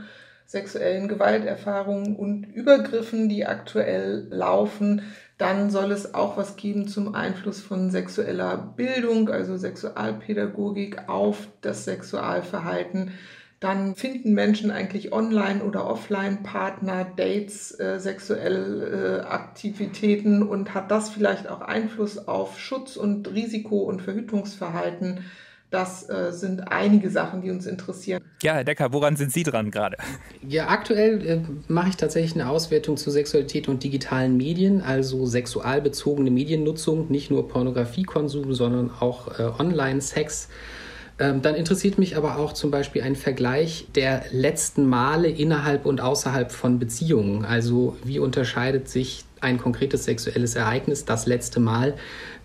sexuellen 0.46 1.08
Gewalterfahrungen 1.08 2.18
und 2.18 2.44
Übergriffen, 2.44 3.30
die 3.30 3.46
aktuell 3.46 4.28
laufen. 4.30 5.04
Dann 5.38 5.70
soll 5.70 5.94
es 5.94 6.14
auch 6.14 6.36
was 6.36 6.58
geben 6.58 6.90
zum 6.90 7.16
Einfluss 7.16 7.62
von 7.62 7.92
sexueller 7.92 8.58
Bildung, 8.76 9.30
also 9.30 9.56
Sexualpädagogik 9.56 11.08
auf 11.08 11.48
das 11.62 11.86
Sexualverhalten 11.86 13.12
dann 13.60 13.96
finden 13.96 14.34
Menschen 14.34 14.72
eigentlich 14.72 15.12
online 15.12 15.64
oder 15.64 15.86
offline 15.86 16.44
Partner, 16.44 17.06
Dates, 17.18 17.78
äh, 17.78 18.00
sexuelle 18.00 19.20
äh, 19.20 19.28
Aktivitäten 19.28 20.44
und 20.44 20.74
hat 20.74 20.92
das 20.92 21.10
vielleicht 21.10 21.50
auch 21.50 21.62
Einfluss 21.62 22.28
auf 22.28 22.58
Schutz 22.58 22.96
und 22.96 23.34
Risiko 23.34 23.80
und 23.80 24.02
Verhütungsverhalten. 24.02 25.26
Das 25.72 26.10
äh, 26.10 26.32
sind 26.32 26.72
einige 26.72 27.12
Sachen, 27.12 27.42
die 27.42 27.52
uns 27.52 27.68
interessieren. 27.68 28.24
Ja, 28.42 28.54
Herr 28.54 28.64
Decker, 28.64 28.92
woran 28.92 29.18
sind 29.18 29.32
Sie 29.32 29.44
dran 29.44 29.70
gerade? 29.70 29.98
Ja, 30.42 30.70
aktuell 30.70 31.28
äh, 31.28 31.42
mache 31.68 31.90
ich 31.90 31.98
tatsächlich 31.98 32.34
eine 32.34 32.50
Auswertung 32.50 32.98
zu 32.98 33.12
Sexualität 33.12 33.68
und 33.68 33.84
digitalen 33.84 34.36
Medien, 34.38 34.82
also 34.82 35.28
sexualbezogene 35.28 36.32
Mediennutzung, 36.32 37.12
nicht 37.12 37.30
nur 37.30 37.48
Pornografiekonsum, 37.48 38.54
sondern 38.54 38.90
auch 38.90 39.38
äh, 39.38 39.44
Online-Sex. 39.44 40.50
Ähm, 41.20 41.42
dann 41.42 41.56
interessiert 41.56 41.98
mich 41.98 42.16
aber 42.16 42.38
auch 42.38 42.54
zum 42.54 42.72
Beispiel 42.72 43.02
ein 43.02 43.16
Vergleich 43.16 43.88
der 43.94 44.24
letzten 44.32 44.88
Male 44.88 45.30
innerhalb 45.30 45.86
und 45.86 46.00
außerhalb 46.00 46.52
von 46.52 46.80
Beziehungen. 46.80 47.44
Also 47.44 47.98
wie 48.04 48.20
unterscheidet 48.20 48.88
sich 48.88 49.26
ein 49.42 49.58
konkretes 49.58 50.06
sexuelles 50.06 50.56
Ereignis 50.56 51.06
das 51.06 51.26
letzte 51.26 51.60
Mal 51.60 51.96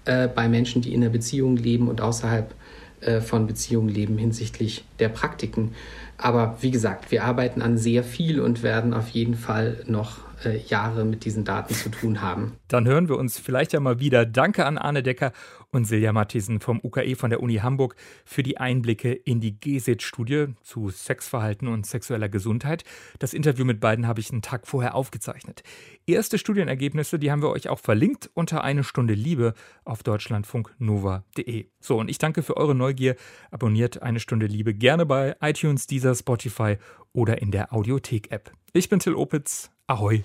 äh, 0.05 0.29
bei 0.29 0.49
Menschen, 0.49 0.83
die 0.83 0.93
in 0.93 1.03
einer 1.03 1.13
Beziehung 1.13 1.57
leben 1.57 1.89
und 1.89 2.01
außerhalb 2.01 2.53
äh, 3.01 3.21
von 3.21 3.47
Beziehungen 3.47 3.89
leben 3.89 4.19
hinsichtlich 4.19 4.85
der 4.99 5.09
Praktiken. 5.09 5.75
Aber 6.17 6.59
wie 6.61 6.71
gesagt, 6.71 7.11
wir 7.11 7.25
arbeiten 7.25 7.63
an 7.63 7.79
sehr 7.79 8.03
viel 8.03 8.41
und 8.41 8.63
werden 8.63 8.95
auf 8.95 9.09
jeden 9.09 9.35
Fall 9.35 9.85
noch 9.87 10.19
äh, 10.45 10.59
Jahre 10.59 11.05
mit 11.05 11.25
diesen 11.25 11.45
Daten 11.45 11.75
zu 11.75 11.89
tun 11.91 12.23
haben. 12.23 12.53
Dann 12.69 12.87
hören 12.87 13.09
wir 13.09 13.19
uns 13.19 13.39
vielleicht 13.39 13.73
ja 13.73 13.81
mal 13.81 13.99
wieder. 14.01 14.27
Danke 14.27 14.67
an 14.67 14.79
Arne 14.79 15.03
Decker 15.03 15.33
und 15.75 15.85
Silja 15.85 16.13
Matthiesen 16.13 16.61
vom 16.61 16.81
UKE 16.83 17.17
von 17.17 17.31
der 17.31 17.43
Uni 17.43 17.57
Hamburg 17.57 17.97
für 18.25 18.43
die 18.43 18.59
Einblicke 18.59 19.13
in 19.13 19.41
die 19.41 19.59
GESIT-Studie 19.59 20.47
zu 20.63 20.91
Sexverhalten 20.91 21.69
und 21.69 21.87
sexueller 21.87 22.29
Gesundheit. 22.29 22.85
Das 23.19 23.35
Interview 23.35 23.65
mit 23.65 23.81
beiden 23.81 24.07
habe 24.07 24.21
ich 24.21 24.31
einen 24.31 24.43
Tag 24.43 24.67
vorher 24.67 24.95
aufgezeichnet. 24.95 25.63
Erste 26.07 26.39
Studienergebnisse, 26.39 27.19
die 27.19 27.31
haben 27.31 27.43
wir 27.43 27.51
euch 27.51 27.69
auch 27.69 27.79
verlinkt 27.79 28.31
unter 28.35 28.65
eine 28.65 28.85
Stunde 28.85 29.15
Liebe 29.15 29.55
auf 29.85 30.03
deutschlandfunknova.de. 30.03 31.67
So, 31.81 31.99
und 31.99 32.09
ich 32.09 32.19
danke 32.19 32.43
für 32.43 32.57
eure 32.57 32.75
Neugier. 32.75 33.17
Abonniert 33.51 34.03
eine 34.03 34.21
Stunde 34.21 34.47
Liebe 34.47 34.75
gerne 34.75 35.07
bei 35.07 35.37
iTunes, 35.41 35.87
Deezer, 35.87 36.15
Spotify 36.15 36.77
oder 37.13 37.41
in 37.43 37.51
der 37.51 37.73
Audiothek-App. 37.73 38.53
Ich 38.73 38.89
bin 38.89 38.99
Till 38.99 39.15
Opitz. 39.15 39.71
Ahoi. 39.87 40.25